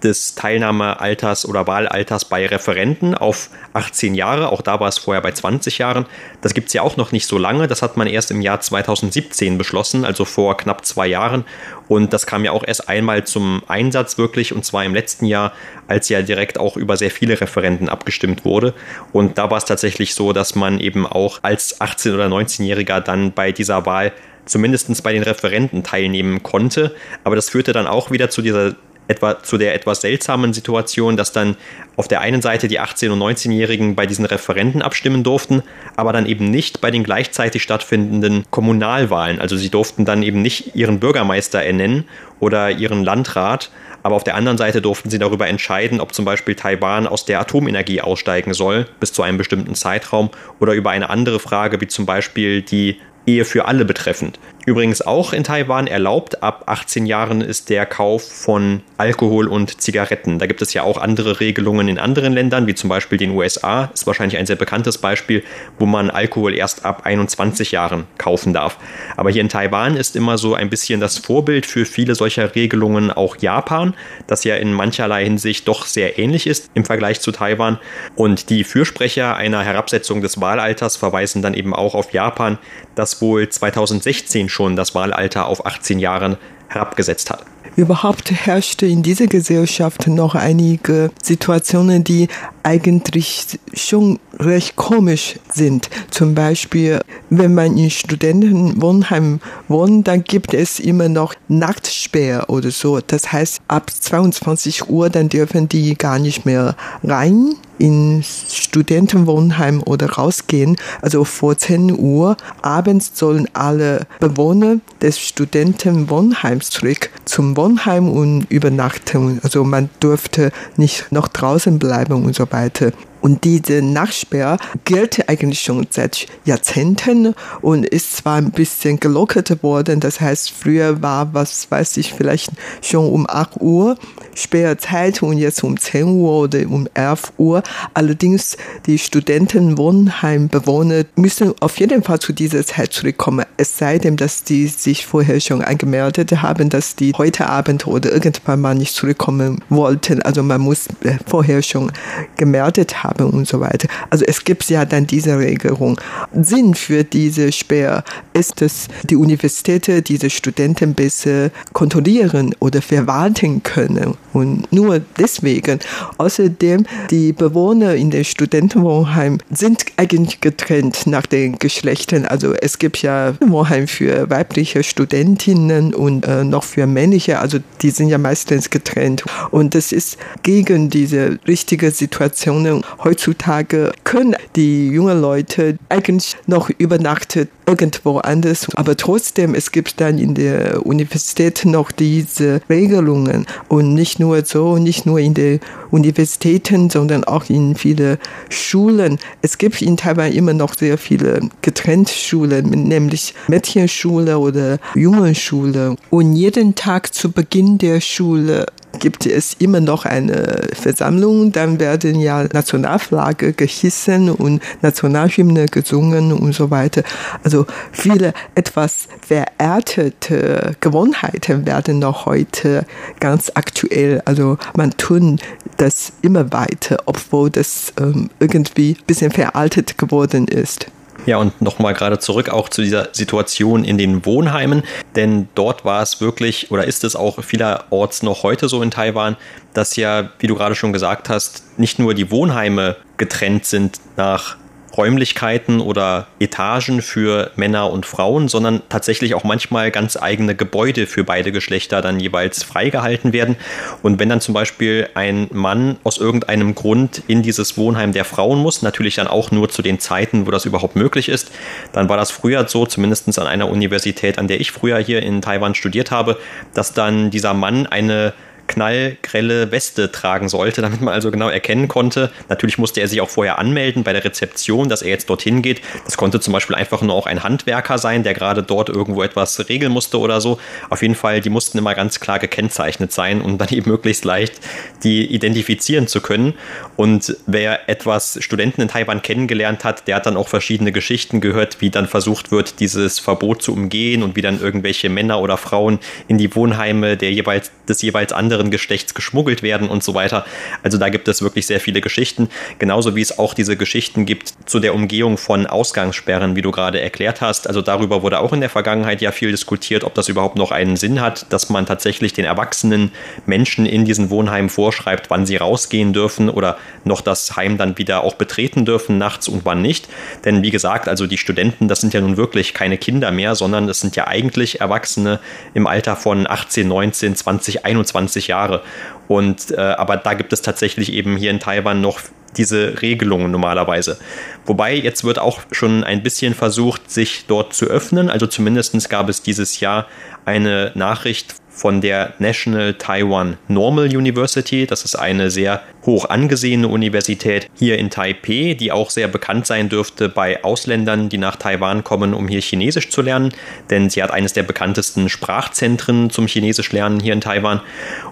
des 0.02 0.34
Teilnahmealters 0.34 1.46
oder 1.46 1.66
Wahlalters 1.66 2.24
bei 2.24 2.46
Referenten 2.46 3.14
auf 3.14 3.50
18 3.72 4.14
Jahre. 4.14 4.50
Auch 4.50 4.62
da 4.62 4.80
war 4.80 4.88
es 4.88 4.98
vorher 4.98 5.22
bei 5.22 5.32
20 5.32 5.78
Jahren. 5.78 6.06
Das 6.40 6.54
gibt 6.54 6.68
es 6.68 6.74
ja 6.74 6.82
auch 6.82 6.96
noch 6.96 7.12
nicht 7.12 7.26
so 7.26 7.38
lange. 7.38 7.68
Das 7.68 7.82
hat 7.82 7.96
man 7.96 8.06
erst 8.06 8.30
im 8.30 8.40
Jahr 8.40 8.60
2017 8.60 9.58
beschlossen, 9.58 10.04
also 10.04 10.24
vor 10.24 10.56
knapp 10.56 10.84
zwei 10.84 11.06
Jahren. 11.06 11.44
Und 11.88 12.12
das 12.12 12.26
kam 12.26 12.44
ja 12.44 12.52
auch 12.52 12.64
erst 12.66 12.88
einmal 12.88 13.24
zum 13.24 13.62
Einsatz 13.68 14.18
wirklich, 14.18 14.52
und 14.52 14.64
zwar 14.64 14.84
im 14.84 14.94
letzten 14.94 15.26
Jahr, 15.26 15.52
als 15.88 16.08
ja 16.08 16.22
direkt 16.22 16.58
auch 16.58 16.76
über 16.76 16.96
sehr 16.96 17.10
viele 17.10 17.40
Referenten 17.40 17.88
abgestimmt 17.88 18.44
wurde. 18.44 18.74
Und 19.12 19.38
da 19.38 19.50
war 19.50 19.58
es 19.58 19.64
tatsächlich 19.64 20.14
so, 20.14 20.32
dass 20.32 20.54
man 20.54 20.80
eben 20.80 21.06
auch 21.06 21.40
als 21.42 21.80
18- 21.80 22.14
oder 22.14 22.26
19-Jähriger 22.26 23.00
dann 23.00 23.32
bei 23.32 23.52
dieser 23.52 23.86
Wahl 23.86 24.12
zumindest 24.44 25.02
bei 25.04 25.12
den 25.12 25.22
Referenten 25.22 25.84
teilnehmen 25.84 26.42
konnte. 26.42 26.96
Aber 27.22 27.36
das 27.36 27.50
führte 27.50 27.72
dann 27.72 27.86
auch 27.86 28.10
wieder 28.10 28.28
zu 28.28 28.42
dieser 28.42 28.74
etwa 29.08 29.42
zu 29.42 29.58
der 29.58 29.74
etwas 29.74 30.00
seltsamen 30.00 30.52
Situation, 30.52 31.16
dass 31.16 31.32
dann 31.32 31.56
auf 31.96 32.08
der 32.08 32.20
einen 32.20 32.42
Seite 32.42 32.68
die 32.68 32.80
18- 32.80 33.10
und 33.10 33.20
19-Jährigen 33.20 33.94
bei 33.94 34.06
diesen 34.06 34.24
Referenten 34.24 34.82
abstimmen 34.82 35.22
durften, 35.22 35.62
aber 35.96 36.12
dann 36.12 36.26
eben 36.26 36.50
nicht 36.50 36.80
bei 36.80 36.90
den 36.90 37.04
gleichzeitig 37.04 37.62
stattfindenden 37.62 38.44
Kommunalwahlen. 38.50 39.40
Also 39.40 39.56
sie 39.56 39.70
durften 39.70 40.04
dann 40.04 40.22
eben 40.22 40.40
nicht 40.40 40.74
ihren 40.74 41.00
Bürgermeister 41.00 41.62
ernennen 41.62 42.04
oder 42.40 42.70
ihren 42.70 43.04
Landrat, 43.04 43.70
aber 44.02 44.16
auf 44.16 44.24
der 44.24 44.34
anderen 44.34 44.58
Seite 44.58 44.82
durften 44.82 45.10
sie 45.10 45.18
darüber 45.18 45.46
entscheiden, 45.46 46.00
ob 46.00 46.14
zum 46.14 46.24
Beispiel 46.24 46.54
Taiwan 46.54 47.06
aus 47.06 47.24
der 47.24 47.40
Atomenergie 47.40 48.00
aussteigen 48.00 48.52
soll, 48.54 48.86
bis 49.00 49.12
zu 49.12 49.22
einem 49.22 49.38
bestimmten 49.38 49.74
Zeitraum, 49.74 50.30
oder 50.58 50.72
über 50.72 50.90
eine 50.90 51.10
andere 51.10 51.38
Frage, 51.38 51.80
wie 51.80 51.86
zum 51.86 52.06
Beispiel 52.06 52.62
die 52.62 52.98
Ehe 53.26 53.44
für 53.44 53.66
alle 53.66 53.84
betreffend. 53.84 54.38
Übrigens 54.64 55.02
auch 55.02 55.32
in 55.32 55.42
Taiwan 55.42 55.88
erlaubt. 55.88 56.40
Ab 56.44 56.64
18 56.66 57.04
Jahren 57.04 57.40
ist 57.40 57.68
der 57.68 57.84
Kauf 57.84 58.22
von 58.22 58.82
Alkohol 58.96 59.48
und 59.48 59.80
Zigaretten. 59.80 60.38
Da 60.38 60.46
gibt 60.46 60.62
es 60.62 60.72
ja 60.72 60.84
auch 60.84 60.98
andere 60.98 61.40
Regelungen 61.40 61.88
in 61.88 61.98
anderen 61.98 62.32
Ländern, 62.32 62.68
wie 62.68 62.74
zum 62.76 62.88
Beispiel 62.88 63.18
den 63.18 63.32
USA. 63.32 63.90
Ist 63.92 64.06
wahrscheinlich 64.06 64.38
ein 64.38 64.46
sehr 64.46 64.54
bekanntes 64.54 64.98
Beispiel, 64.98 65.42
wo 65.80 65.86
man 65.86 66.10
Alkohol 66.10 66.54
erst 66.54 66.84
ab 66.84 67.02
21 67.04 67.72
Jahren 67.72 68.04
kaufen 68.18 68.52
darf. 68.52 68.78
Aber 69.16 69.30
hier 69.30 69.40
in 69.40 69.48
Taiwan 69.48 69.96
ist 69.96 70.14
immer 70.14 70.38
so 70.38 70.54
ein 70.54 70.70
bisschen 70.70 71.00
das 71.00 71.18
Vorbild 71.18 71.66
für 71.66 71.84
viele 71.84 72.14
solcher 72.14 72.54
Regelungen 72.54 73.10
auch 73.10 73.38
Japan, 73.38 73.94
das 74.28 74.44
ja 74.44 74.54
in 74.54 74.72
mancherlei 74.72 75.24
Hinsicht 75.24 75.66
doch 75.66 75.86
sehr 75.86 76.20
ähnlich 76.20 76.46
ist 76.46 76.70
im 76.74 76.84
Vergleich 76.84 77.20
zu 77.20 77.32
Taiwan. 77.32 77.80
Und 78.14 78.48
die 78.48 78.62
Fürsprecher 78.62 79.34
einer 79.34 79.64
Herabsetzung 79.64 80.20
des 80.20 80.40
Wahlalters 80.40 80.96
verweisen 80.96 81.42
dann 81.42 81.54
eben 81.54 81.74
auch 81.74 81.96
auf 81.96 82.12
Japan, 82.12 82.58
das 82.94 83.20
wohl 83.20 83.48
2016 83.48 84.51
schon 84.52 84.76
das 84.76 84.94
Wahlalter 84.94 85.46
auf 85.46 85.66
18 85.66 85.98
Jahren 85.98 86.36
herabgesetzt 86.68 87.30
hat. 87.30 87.44
Überhaupt 87.74 88.30
herrschte 88.30 88.86
in 88.86 89.02
dieser 89.02 89.26
Gesellschaft 89.26 90.06
noch 90.06 90.34
einige 90.34 91.10
Situationen, 91.22 92.04
die 92.04 92.28
eigentlich 92.62 93.58
schon 93.74 94.18
recht 94.38 94.76
komisch 94.76 95.36
sind. 95.52 95.88
Zum 96.10 96.34
Beispiel, 96.34 97.00
wenn 97.30 97.54
man 97.54 97.76
in 97.76 97.90
Studentenwohnheim 97.90 99.40
wohnt, 99.68 100.08
dann 100.08 100.24
gibt 100.24 100.54
es 100.54 100.80
immer 100.80 101.08
noch 101.08 101.34
Nachtsperr 101.48 102.48
oder 102.48 102.70
so. 102.70 103.00
Das 103.00 103.32
heißt, 103.32 103.62
ab 103.68 103.90
22 103.90 104.88
Uhr, 104.88 105.10
dann 105.10 105.28
dürfen 105.28 105.68
die 105.68 105.94
gar 105.96 106.18
nicht 106.18 106.46
mehr 106.46 106.76
rein 107.02 107.56
in 107.82 108.22
Studentenwohnheim 108.22 109.82
oder 109.82 110.12
rausgehen. 110.12 110.76
Also 111.00 111.24
vor 111.24 111.56
10 111.56 111.98
Uhr 111.98 112.36
abends 112.62 113.10
sollen 113.14 113.48
alle 113.54 114.06
Bewohner 114.20 114.76
des 115.00 115.18
Studentenwohnheims 115.18 116.70
zurück 116.70 117.10
zum 117.24 117.56
Wohnheim 117.56 118.08
und 118.08 118.44
übernachten. 118.50 119.40
Also 119.42 119.64
man 119.64 119.90
durfte 119.98 120.52
nicht 120.76 121.10
noch 121.10 121.26
draußen 121.26 121.80
bleiben 121.80 122.24
und 122.24 122.36
so 122.36 122.46
weiter. 122.52 122.92
Und 123.22 123.44
diese 123.44 123.80
Nachsperr 123.82 124.58
gilt 124.84 125.28
eigentlich 125.28 125.60
schon 125.60 125.86
seit 125.88 126.26
Jahrzehnten 126.44 127.34
und 127.60 127.86
ist 127.86 128.16
zwar 128.16 128.36
ein 128.36 128.50
bisschen 128.50 128.98
gelockert 128.98 129.62
worden. 129.62 130.00
Das 130.00 130.20
heißt, 130.20 130.50
früher 130.50 131.02
war, 131.02 131.32
was 131.32 131.70
weiß 131.70 131.96
ich, 131.98 132.12
vielleicht 132.12 132.50
schon 132.82 133.08
um 133.08 133.26
8 133.28 133.60
Uhr 133.60 133.96
Sperrzeit 134.34 135.22
und 135.22 135.38
jetzt 135.38 135.62
um 135.62 135.78
10 135.78 136.04
Uhr 136.04 136.32
oder 136.32 136.60
um 136.68 136.88
11 136.94 137.32
Uhr. 137.38 137.62
Allerdings 137.94 138.56
die 138.86 138.98
Studentenwohnheimbewohner 138.98 141.04
müssen 141.16 141.54
auf 141.60 141.78
jeden 141.78 142.02
Fall 142.02 142.18
zu 142.18 142.32
dieser 142.32 142.64
Zeit 142.64 142.92
zurückkommen. 142.92 143.46
Es 143.56 143.78
sei 143.78 143.98
denn, 143.98 144.16
dass 144.16 144.42
die 144.42 144.66
sich 144.66 145.06
vorher 145.06 145.38
schon 145.40 145.62
angemeldet 145.62 146.42
haben, 146.42 146.70
dass 146.70 146.96
die 146.96 147.12
heute 147.16 147.46
Abend 147.46 147.86
oder 147.86 148.10
irgendwann 148.10 148.60
mal 148.60 148.74
nicht 148.74 148.94
zurückkommen 148.94 149.62
wollten. 149.68 150.22
Also 150.22 150.42
man 150.42 150.60
muss 150.60 150.88
äh, 151.04 151.18
vorher 151.26 151.62
schon 151.62 151.92
gemeldet 152.36 153.04
haben 153.04 153.11
haben 153.18 153.30
und 153.30 153.46
so 153.46 153.60
weiter. 153.60 153.88
Also 154.10 154.24
es 154.26 154.44
gibt 154.44 154.68
ja 154.68 154.84
dann 154.84 155.06
diese 155.06 155.38
Regelung. 155.38 156.00
Sinn 156.32 156.74
für 156.74 157.04
diese 157.04 157.52
Sperr 157.52 158.04
ist 158.32 158.60
dass 158.60 158.88
die 159.10 159.16
Universitäten 159.16 160.04
diese 160.04 160.30
Studenten 160.30 160.94
besser 160.94 161.50
kontrollieren 161.72 162.54
oder 162.60 162.80
verwalten 162.80 163.62
können. 163.62 164.14
Und 164.32 164.72
nur 164.72 165.00
deswegen. 165.18 165.80
Außerdem, 166.18 166.86
die 167.10 167.32
Bewohner 167.32 167.94
in 167.94 168.10
den 168.10 168.24
Studentenwohnheim 168.24 169.38
sind 169.50 169.84
eigentlich 169.96 170.40
getrennt 170.40 171.06
nach 171.06 171.26
den 171.26 171.58
Geschlechtern. 171.58 172.24
Also 172.24 172.54
es 172.54 172.78
gibt 172.78 173.02
ja 173.02 173.34
Wohnheim 173.40 173.88
für 173.88 174.30
weibliche 174.30 174.82
Studentinnen 174.82 175.94
und 175.94 176.26
äh, 176.26 176.44
noch 176.44 176.64
für 176.64 176.86
männliche. 176.86 177.40
Also 177.40 177.58
die 177.82 177.90
sind 177.90 178.08
ja 178.08 178.18
meistens 178.18 178.70
getrennt. 178.70 179.24
Und 179.50 179.74
das 179.74 179.92
ist 179.92 180.18
gegen 180.42 180.88
diese 180.88 181.38
richtige 181.46 181.90
Situation 181.90 182.84
heutzutage 183.04 183.92
können 184.04 184.36
die 184.56 184.88
jungen 184.88 185.20
Leute 185.20 185.78
eigentlich 185.88 186.36
noch 186.46 186.70
übernachten 186.70 187.48
irgendwo 187.66 188.18
anders. 188.18 188.66
Aber 188.74 188.96
trotzdem, 188.96 189.54
es 189.54 189.72
gibt 189.72 190.00
dann 190.00 190.18
in 190.18 190.34
der 190.34 190.84
Universität 190.84 191.64
noch 191.64 191.92
diese 191.92 192.60
Regelungen. 192.68 193.46
Und 193.68 193.94
nicht 193.94 194.18
nur 194.20 194.44
so, 194.44 194.76
nicht 194.78 195.06
nur 195.06 195.18
in 195.18 195.34
den 195.34 195.60
Universitäten, 195.90 196.90
sondern 196.90 197.24
auch 197.24 197.48
in 197.48 197.74
viele 197.74 198.18
Schulen. 198.48 199.18
Es 199.42 199.58
gibt 199.58 199.82
in 199.82 199.96
Taiwan 199.96 200.32
immer 200.32 200.52
noch 200.54 200.74
sehr 200.74 200.98
viele 200.98 201.40
getrennte 201.62 202.12
Schulen, 202.12 202.70
nämlich 202.70 203.34
Mädchenschule 203.48 204.38
oder 204.38 204.78
Jungenschule. 204.94 205.96
Und 206.10 206.34
jeden 206.34 206.74
Tag 206.74 207.14
zu 207.14 207.30
Beginn 207.30 207.78
der 207.78 208.00
Schule 208.00 208.66
gibt 208.98 209.26
es 209.26 209.54
immer 209.54 209.80
noch 209.80 210.04
eine 210.04 210.68
Versammlung, 210.72 211.52
dann 211.52 211.80
werden 211.80 212.20
ja 212.20 212.44
Nationalflagge 212.44 213.52
gehissen 213.52 214.30
und 214.30 214.62
Nationalhymne 214.82 215.66
gesungen 215.66 216.32
und 216.32 216.54
so 216.54 216.70
weiter. 216.70 217.02
Also 217.42 217.66
viele 217.90 218.32
etwas 218.54 219.08
verärtete 219.26 220.76
Gewohnheiten 220.80 221.66
werden 221.66 221.98
noch 221.98 222.26
heute 222.26 222.84
ganz 223.20 223.50
aktuell. 223.54 224.22
Also 224.24 224.58
man 224.74 224.90
tun 224.92 225.38
das 225.76 226.12
immer 226.22 226.52
weiter, 226.52 226.98
obwohl 227.06 227.50
das 227.50 227.92
ähm, 228.00 228.30
irgendwie 228.40 228.92
ein 228.92 229.06
bisschen 229.06 229.30
veraltet 229.30 229.98
geworden 229.98 230.46
ist. 230.48 230.86
Ja, 231.24 231.36
und 231.36 231.62
nochmal 231.62 231.94
gerade 231.94 232.18
zurück 232.18 232.48
auch 232.48 232.68
zu 232.68 232.82
dieser 232.82 233.08
Situation 233.12 233.84
in 233.84 233.96
den 233.96 234.26
Wohnheimen, 234.26 234.82
denn 235.14 235.48
dort 235.54 235.84
war 235.84 236.02
es 236.02 236.20
wirklich 236.20 236.72
oder 236.72 236.84
ist 236.84 237.04
es 237.04 237.14
auch 237.14 237.42
vielerorts 237.44 238.22
noch 238.22 238.42
heute 238.42 238.68
so 238.68 238.82
in 238.82 238.90
Taiwan, 238.90 239.36
dass 239.72 239.94
ja, 239.94 240.30
wie 240.40 240.48
du 240.48 240.56
gerade 240.56 240.74
schon 240.74 240.92
gesagt 240.92 241.28
hast, 241.28 241.78
nicht 241.78 242.00
nur 242.00 242.14
die 242.14 242.30
Wohnheime 242.30 242.96
getrennt 243.18 243.66
sind 243.66 244.00
nach 244.16 244.56
Räumlichkeiten 244.96 245.80
oder 245.80 246.26
Etagen 246.38 247.02
für 247.02 247.50
Männer 247.56 247.90
und 247.90 248.06
Frauen, 248.06 248.48
sondern 248.48 248.82
tatsächlich 248.88 249.34
auch 249.34 249.44
manchmal 249.44 249.90
ganz 249.90 250.16
eigene 250.16 250.54
Gebäude 250.54 251.06
für 251.06 251.24
beide 251.24 251.52
Geschlechter 251.52 252.02
dann 252.02 252.20
jeweils 252.20 252.62
freigehalten 252.62 253.32
werden. 253.32 253.56
Und 254.02 254.18
wenn 254.18 254.28
dann 254.28 254.40
zum 254.40 254.54
Beispiel 254.54 255.08
ein 255.14 255.48
Mann 255.52 255.96
aus 256.04 256.18
irgendeinem 256.18 256.74
Grund 256.74 257.22
in 257.26 257.42
dieses 257.42 257.76
Wohnheim 257.76 258.12
der 258.12 258.24
Frauen 258.24 258.58
muss, 258.58 258.82
natürlich 258.82 259.14
dann 259.14 259.26
auch 259.26 259.50
nur 259.50 259.68
zu 259.68 259.82
den 259.82 259.98
Zeiten, 259.98 260.46
wo 260.46 260.50
das 260.50 260.64
überhaupt 260.64 260.96
möglich 260.96 261.28
ist, 261.28 261.50
dann 261.92 262.08
war 262.08 262.16
das 262.16 262.30
früher 262.30 262.66
so, 262.68 262.86
zumindest 262.86 263.38
an 263.38 263.46
einer 263.46 263.68
Universität, 263.68 264.38
an 264.38 264.48
der 264.48 264.60
ich 264.60 264.72
früher 264.72 264.98
hier 264.98 265.22
in 265.22 265.42
Taiwan 265.42 265.74
studiert 265.74 266.10
habe, 266.10 266.38
dass 266.74 266.92
dann 266.92 267.30
dieser 267.30 267.54
Mann 267.54 267.86
eine 267.86 268.32
knallgrelle 268.72 269.70
Weste 269.70 270.10
tragen 270.10 270.48
sollte, 270.48 270.80
damit 270.82 271.00
man 271.00 271.12
also 271.12 271.30
genau 271.30 271.48
erkennen 271.48 271.88
konnte. 271.88 272.30
Natürlich 272.48 272.78
musste 272.78 273.00
er 273.00 273.08
sich 273.08 273.20
auch 273.20 273.28
vorher 273.28 273.58
anmelden 273.58 274.02
bei 274.02 274.12
der 274.12 274.24
Rezeption, 274.24 274.88
dass 274.88 275.02
er 275.02 275.10
jetzt 275.10 275.28
dorthin 275.28 275.62
geht. 275.62 275.82
Das 276.04 276.16
konnte 276.16 276.40
zum 276.40 276.52
Beispiel 276.52 276.76
einfach 276.76 277.02
nur 277.02 277.14
auch 277.14 277.26
ein 277.26 277.42
Handwerker 277.42 277.98
sein, 277.98 278.22
der 278.22 278.34
gerade 278.34 278.62
dort 278.62 278.88
irgendwo 278.88 279.22
etwas 279.22 279.68
regeln 279.68 279.92
musste 279.92 280.18
oder 280.18 280.40
so. 280.40 280.58
Auf 280.88 281.02
jeden 281.02 281.14
Fall, 281.14 281.40
die 281.40 281.50
mussten 281.50 281.78
immer 281.78 281.94
ganz 281.94 282.20
klar 282.20 282.38
gekennzeichnet 282.38 283.12
sein, 283.12 283.42
um 283.42 283.58
dann 283.58 283.68
eben 283.70 283.90
möglichst 283.90 284.24
leicht 284.24 284.60
die 285.04 285.26
identifizieren 285.26 286.06
zu 286.06 286.20
können. 286.20 286.54
Und 286.96 287.36
wer 287.46 287.88
etwas 287.88 288.38
Studenten 288.40 288.82
in 288.82 288.88
Taiwan 288.88 289.22
kennengelernt 289.22 289.84
hat, 289.84 290.06
der 290.06 290.16
hat 290.16 290.26
dann 290.26 290.36
auch 290.36 290.48
verschiedene 290.48 290.92
Geschichten 290.92 291.40
gehört, 291.40 291.80
wie 291.80 291.90
dann 291.90 292.06
versucht 292.06 292.52
wird, 292.52 292.80
dieses 292.80 293.18
Verbot 293.18 293.62
zu 293.62 293.72
umgehen 293.72 294.22
und 294.22 294.36
wie 294.36 294.42
dann 294.42 294.60
irgendwelche 294.60 295.08
Männer 295.08 295.40
oder 295.40 295.56
Frauen 295.56 295.98
in 296.28 296.38
die 296.38 296.54
Wohnheime 296.54 297.16
der 297.16 297.32
jeweils, 297.32 297.72
des 297.88 298.02
jeweils 298.02 298.32
anderen 298.32 298.61
anderen 298.62 298.70
Geschlechts 298.70 299.14
geschmuggelt 299.14 299.62
werden 299.62 299.88
und 299.88 300.04
so 300.04 300.14
weiter. 300.14 300.44
Also 300.82 300.98
da 300.98 301.08
gibt 301.08 301.26
es 301.28 301.42
wirklich 301.42 301.66
sehr 301.66 301.80
viele 301.80 302.00
Geschichten, 302.00 302.48
genauso 302.78 303.16
wie 303.16 303.20
es 303.20 303.38
auch 303.38 303.54
diese 303.54 303.76
Geschichten 303.76 304.24
gibt 304.24 304.54
zu 304.66 304.78
der 304.78 304.94
Umgehung 304.94 305.36
von 305.36 305.66
Ausgangssperren, 305.66 306.54
wie 306.54 306.62
du 306.62 306.70
gerade 306.70 307.00
erklärt 307.00 307.40
hast. 307.40 307.66
Also 307.66 307.82
darüber 307.82 308.22
wurde 308.22 308.38
auch 308.38 308.52
in 308.52 308.60
der 308.60 308.70
Vergangenheit 308.70 309.20
ja 309.20 309.32
viel 309.32 309.50
diskutiert, 309.50 310.04
ob 310.04 310.14
das 310.14 310.28
überhaupt 310.28 310.56
noch 310.56 310.70
einen 310.70 310.96
Sinn 310.96 311.20
hat, 311.20 311.46
dass 311.52 311.70
man 311.70 311.86
tatsächlich 311.86 312.32
den 312.32 312.44
erwachsenen 312.44 313.10
Menschen 313.46 313.84
in 313.84 314.04
diesen 314.04 314.30
Wohnheimen 314.30 314.70
vorschreibt, 314.70 315.28
wann 315.30 315.44
sie 315.44 315.56
rausgehen 315.56 316.12
dürfen 316.12 316.48
oder 316.48 316.78
noch 317.04 317.20
das 317.20 317.56
Heim 317.56 317.76
dann 317.76 317.98
wieder 317.98 318.22
auch 318.22 318.34
betreten 318.34 318.84
dürfen 318.84 319.18
nachts 319.18 319.48
und 319.48 319.64
wann 319.64 319.82
nicht. 319.82 320.08
Denn 320.44 320.62
wie 320.62 320.70
gesagt, 320.70 321.08
also 321.08 321.26
die 321.26 321.38
Studenten, 321.38 321.88
das 321.88 322.00
sind 322.00 322.14
ja 322.14 322.20
nun 322.20 322.36
wirklich 322.36 322.74
keine 322.74 322.96
Kinder 322.96 323.32
mehr, 323.32 323.54
sondern 323.54 323.88
es 323.88 324.00
sind 324.00 324.14
ja 324.14 324.28
eigentlich 324.28 324.80
Erwachsene 324.80 325.40
im 325.74 325.86
Alter 325.86 326.14
von 326.14 326.46
18, 326.48 326.86
19, 326.86 327.34
20, 327.34 327.84
21 327.84 328.41
Jahren 328.48 328.62
Jahre. 328.62 328.82
Und 329.28 329.70
äh, 329.70 329.80
aber 329.80 330.16
da 330.16 330.34
gibt 330.34 330.52
es 330.52 330.62
tatsächlich 330.62 331.12
eben 331.12 331.36
hier 331.36 331.50
in 331.50 331.60
Taiwan 331.60 332.00
noch 332.00 332.20
diese 332.56 333.00
Regelungen 333.00 333.50
normalerweise. 333.50 334.18
Wobei 334.66 334.94
jetzt 334.94 335.24
wird 335.24 335.38
auch 335.38 335.60
schon 335.72 336.04
ein 336.04 336.22
bisschen 336.22 336.54
versucht, 336.54 337.10
sich 337.10 337.46
dort 337.46 337.74
zu 337.74 337.86
öffnen. 337.86 338.30
Also 338.30 338.46
zumindest 338.46 339.08
gab 339.08 339.28
es 339.28 339.42
dieses 339.42 339.80
Jahr 339.80 340.06
eine 340.44 340.92
Nachricht 340.94 341.54
von 341.72 342.00
der 342.00 342.34
National 342.38 342.94
Taiwan 342.94 343.56
Normal 343.66 344.14
University. 344.14 344.86
Das 344.86 345.04
ist 345.04 345.16
eine 345.16 345.50
sehr 345.50 345.82
hoch 346.04 346.26
angesehene 346.28 346.86
Universität 346.86 347.68
hier 347.74 347.98
in 347.98 348.10
Taipei, 348.10 348.76
die 348.78 348.92
auch 348.92 349.10
sehr 349.10 349.26
bekannt 349.26 349.66
sein 349.66 349.88
dürfte 349.88 350.28
bei 350.28 350.62
Ausländern, 350.62 351.28
die 351.28 351.38
nach 351.38 351.56
Taiwan 351.56 352.04
kommen, 352.04 352.34
um 352.34 352.46
hier 352.46 352.60
Chinesisch 352.60 353.08
zu 353.08 353.22
lernen. 353.22 353.52
Denn 353.90 354.10
sie 354.10 354.22
hat 354.22 354.30
eines 354.30 354.52
der 354.52 354.62
bekanntesten 354.64 355.28
Sprachzentren 355.28 356.30
zum 356.30 356.46
Chinesisch 356.46 356.92
lernen 356.92 357.20
hier 357.20 357.32
in 357.32 357.40
Taiwan. 357.40 357.80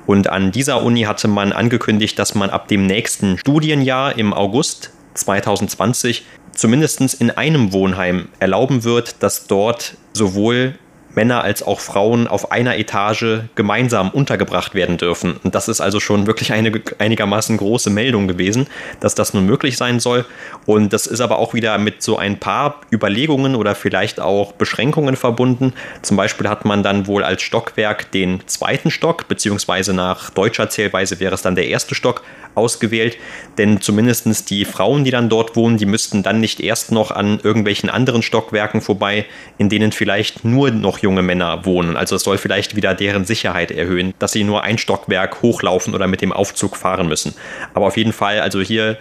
Und 0.07 0.29
an 0.29 0.53
dieser 0.53 0.83
Uni 0.83 1.03
hatte 1.03 1.29
man 1.29 1.53
angekündigt, 1.53 2.19
dass 2.19 2.35
man 2.35 2.51
ab 2.51 2.69
dem 2.69 2.87
nächsten 2.87 3.39
Studienjahr 3.39 4.19
im 4.19 4.35
August 4.35 4.93
2020 5.15 6.25
zumindest 6.53 7.15
in 7.21 7.31
einem 7.31 7.73
Wohnheim 7.73 8.29
erlauben 8.39 8.85
wird, 8.85 9.23
dass 9.23 9.47
dort 9.47 9.97
sowohl 10.13 10.79
Männer 11.15 11.43
als 11.43 11.63
auch 11.63 11.81
Frauen 11.81 12.27
auf 12.27 12.53
einer 12.53 12.77
Etage 12.79 13.41
gemeinsam 13.55 14.11
untergebracht 14.11 14.75
werden 14.75 14.97
dürfen. 14.97 15.37
Und 15.43 15.55
das 15.55 15.69
ist 15.69 15.81
also 15.81 16.01
schon 16.01 16.27
wirklich 16.27 16.53
eine 16.53 16.73
einigermaßen 16.99 17.57
große 17.57 17.91
Meldung 17.91 18.29
gewesen, 18.29 18.69
dass 19.01 19.15
das 19.15 19.35
nun 19.35 19.47
möglich 19.47 19.77
sein 19.77 20.01
soll. 20.01 20.25
Und 20.67 20.93
das 20.93 21.07
ist 21.07 21.21
aber 21.21 21.39
auch 21.39 21.55
wieder 21.55 21.79
mit 21.79 22.03
so 22.03 22.17
ein 22.17 22.39
paar 22.39 22.81
Überlegungen 22.93 23.57
oder 23.57 23.75
vielleicht 23.75 24.21
auch 24.21 24.53
Beschränkungen 24.53 25.17
verbunden. 25.17 25.73
Zum 26.03 26.17
Beispiel 26.17 26.49
hat 26.49 26.65
man 26.65 26.83
dann 26.83 27.07
wohl 27.07 27.25
als 27.25 27.43
Stockwerk 27.43 28.13
den 28.13 28.41
zweiten 28.47 28.91
Stock, 28.91 29.29
beziehungsweise 29.29 29.93
nach 29.93 30.31
deutscher 30.31 30.71
Zählweise 30.71 31.21
wäre 31.21 31.35
es 31.35 31.43
dann 31.43 31.55
der 31.55 31.69
erste 31.69 31.95
Stock, 31.95 32.23
ausgewählt, 32.55 33.17
denn 33.59 33.81
zumindest 33.81 34.51
die 34.51 34.65
Frauen, 34.65 35.05
die 35.05 35.11
dann 35.11 35.29
dort 35.29 35.57
wohnen, 35.57 35.79
die 35.79 35.87
müssten 35.87 36.23
dann 36.23 36.41
nicht 36.41 36.61
erst 36.61 36.93
noch 36.93 37.11
an 37.11 37.41
irgendwelchen 37.43 37.91
anderen 37.91 38.23
Stockwerken 38.23 38.81
vorbei, 38.81 39.27
in 39.59 39.69
denen 39.69 39.93
vielleicht 39.93 40.45
nur 40.45 40.71
noch 40.71 40.99
junge 41.03 41.23
Männer 41.23 41.65
wohnen. 41.65 41.97
Also 41.97 42.17
es 42.17 42.23
soll 42.23 42.39
vielleicht 42.39 42.77
wieder 42.77 42.95
deren 42.95 43.25
Sicherheit 43.25 43.71
erhöhen, 43.71 44.15
dass 44.19 44.33
sie 44.33 44.45
nur 44.45 44.63
ein 44.63 44.79
Stockwerk 44.79 45.43
hochlaufen 45.43 45.95
oder 45.95 46.07
mit 46.07 46.23
dem 46.23 46.33
Aufzug 46.33 46.77
fahren 46.77 47.09
müssen. 47.09 47.35
Aber 47.75 47.87
auf 47.87 47.97
jeden 47.97 48.13
Fall, 48.13 48.41
also 48.41 48.61
hier 48.61 48.99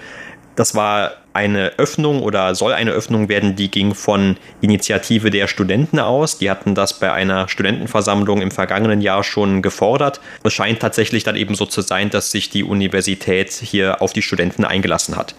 das 0.60 0.76
war 0.76 1.14
eine 1.32 1.72
Öffnung 1.78 2.22
oder 2.22 2.54
soll 2.54 2.74
eine 2.74 2.92
Öffnung 2.92 3.30
werden, 3.30 3.56
die 3.56 3.72
ging 3.72 3.96
von 3.96 4.36
Initiative 4.60 5.30
der 5.30 5.48
Studenten 5.48 6.00
aus. 6.00 6.38
Die 6.38 6.50
hatten 6.50 6.76
das 6.76 7.00
bei 7.00 7.14
einer 7.14 7.48
Studentenversammlung 7.48 8.42
im 8.42 8.52
vergangenen 8.52 9.00
Jahr 9.00 9.24
schon 9.24 9.62
gefordert. 9.62 10.20
Es 10.44 10.52
scheint 10.52 10.82
tatsächlich 10.82 11.24
dann 11.24 11.38
eben 11.38 11.56
so 11.56 11.66
zu 11.66 11.80
sein, 11.80 12.10
dass 12.10 12.32
sich 12.32 12.50
die 12.50 12.66
Universität 12.66 13.54
hier 13.54 14.02
auf 14.02 14.12
die 14.12 14.22
Studenten 14.22 14.66
eingelassen 14.66 15.16
hat. 15.16 15.34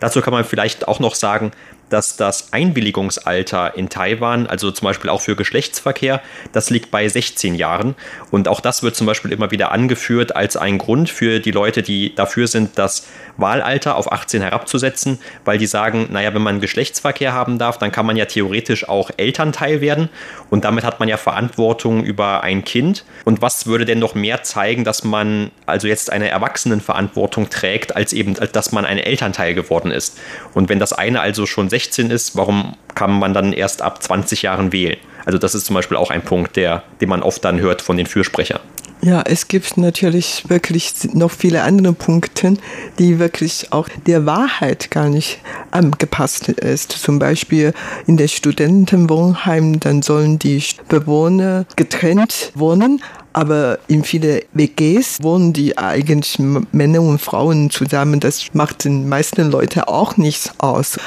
Dazu 0.00 0.22
kann 0.22 0.32
man 0.32 0.44
vielleicht 0.44 0.88
auch 0.88 0.98
noch 0.98 1.14
sagen, 1.14 1.52
dass 1.90 2.16
das 2.16 2.52
Einwilligungsalter 2.52 3.76
in 3.76 3.88
Taiwan, 3.88 4.46
also 4.46 4.70
zum 4.70 4.86
Beispiel 4.86 5.10
auch 5.10 5.20
für 5.20 5.36
Geschlechtsverkehr, 5.36 6.22
das 6.52 6.70
liegt 6.70 6.90
bei 6.90 7.08
16 7.08 7.54
Jahren. 7.54 7.94
Und 8.30 8.48
auch 8.48 8.60
das 8.60 8.82
wird 8.82 8.96
zum 8.96 9.06
Beispiel 9.06 9.32
immer 9.32 9.50
wieder 9.50 9.72
angeführt 9.72 10.34
als 10.34 10.56
ein 10.56 10.78
Grund 10.78 11.10
für 11.10 11.40
die 11.40 11.50
Leute, 11.50 11.82
die 11.82 12.14
dafür 12.14 12.46
sind, 12.46 12.78
das 12.78 13.06
Wahlalter 13.36 13.96
auf 13.96 14.12
18 14.12 14.42
herabzusetzen, 14.42 15.18
weil 15.44 15.58
die 15.58 15.66
sagen, 15.66 16.08
naja, 16.10 16.34
wenn 16.34 16.42
man 16.42 16.60
Geschlechtsverkehr 16.60 17.32
haben 17.32 17.58
darf, 17.58 17.78
dann 17.78 17.92
kann 17.92 18.06
man 18.06 18.16
ja 18.16 18.26
theoretisch 18.26 18.88
auch 18.88 19.10
Elternteil 19.16 19.80
werden 19.80 20.08
und 20.50 20.64
damit 20.64 20.84
hat 20.84 21.00
man 21.00 21.08
ja 21.08 21.16
Verantwortung 21.16 22.04
über 22.04 22.42
ein 22.42 22.64
Kind. 22.64 23.04
Und 23.24 23.42
was 23.42 23.66
würde 23.66 23.84
denn 23.84 23.98
noch 23.98 24.14
mehr 24.14 24.42
zeigen, 24.42 24.84
dass 24.84 25.04
man 25.04 25.50
also 25.66 25.88
jetzt 25.88 26.12
eine 26.12 26.28
Erwachsenenverantwortung 26.28 27.50
trägt, 27.50 27.96
als 27.96 28.12
eben, 28.12 28.34
dass 28.34 28.72
man 28.72 28.84
ein 28.84 28.98
Elternteil 28.98 29.54
geworden 29.54 29.90
ist? 29.90 30.18
Und 30.54 30.68
wenn 30.68 30.78
das 30.78 30.92
eine 30.92 31.20
also 31.20 31.46
schon 31.46 31.68
16 31.74 32.12
ist, 32.12 32.36
warum 32.36 32.76
kann 32.94 33.18
man 33.18 33.34
dann 33.34 33.52
erst 33.52 33.82
ab 33.82 34.00
20 34.00 34.42
Jahren 34.42 34.72
wählen? 34.72 34.96
Also 35.24 35.38
das 35.38 35.56
ist 35.56 35.66
zum 35.66 35.74
Beispiel 35.74 35.96
auch 35.96 36.10
ein 36.10 36.22
Punkt, 36.22 36.54
der, 36.54 36.84
den 37.00 37.08
man 37.08 37.20
oft 37.20 37.44
dann 37.44 37.58
hört 37.58 37.82
von 37.82 37.96
den 37.96 38.06
Fürsprechern. 38.06 38.60
Ja, 39.02 39.22
es 39.26 39.48
gibt 39.48 39.76
natürlich 39.76 40.44
wirklich 40.48 40.94
noch 41.12 41.32
viele 41.32 41.62
andere 41.62 41.92
Punkte, 41.92 42.54
die 43.00 43.18
wirklich 43.18 43.72
auch 43.72 43.88
der 44.06 44.24
Wahrheit 44.24 44.92
gar 44.92 45.08
nicht 45.08 45.40
angepasst 45.72 46.48
ist. 46.48 46.92
Zum 46.92 47.18
Beispiel 47.18 47.74
in 48.06 48.18
der 48.18 48.28
Studentenwohnheim, 48.28 49.80
dann 49.80 50.00
sollen 50.00 50.38
die 50.38 50.62
Bewohner 50.88 51.66
getrennt 51.74 52.52
wohnen, 52.54 53.02
Aber 53.34 53.80
in 53.88 54.04
viele 54.04 54.44
WGs 54.52 55.22
wohnen 55.22 55.52
die 55.52 55.76
eigentlich 55.76 56.38
Männer 56.38 57.02
und 57.02 57.18
Frauen 57.18 57.68
zusammen. 57.68 58.20
Das 58.20 58.54
macht 58.54 58.84
den 58.84 59.08
meisten 59.08 59.50
Leuten 59.50 59.80
auch 59.80 60.16
nichts 60.16 60.52
aus. 60.58 60.98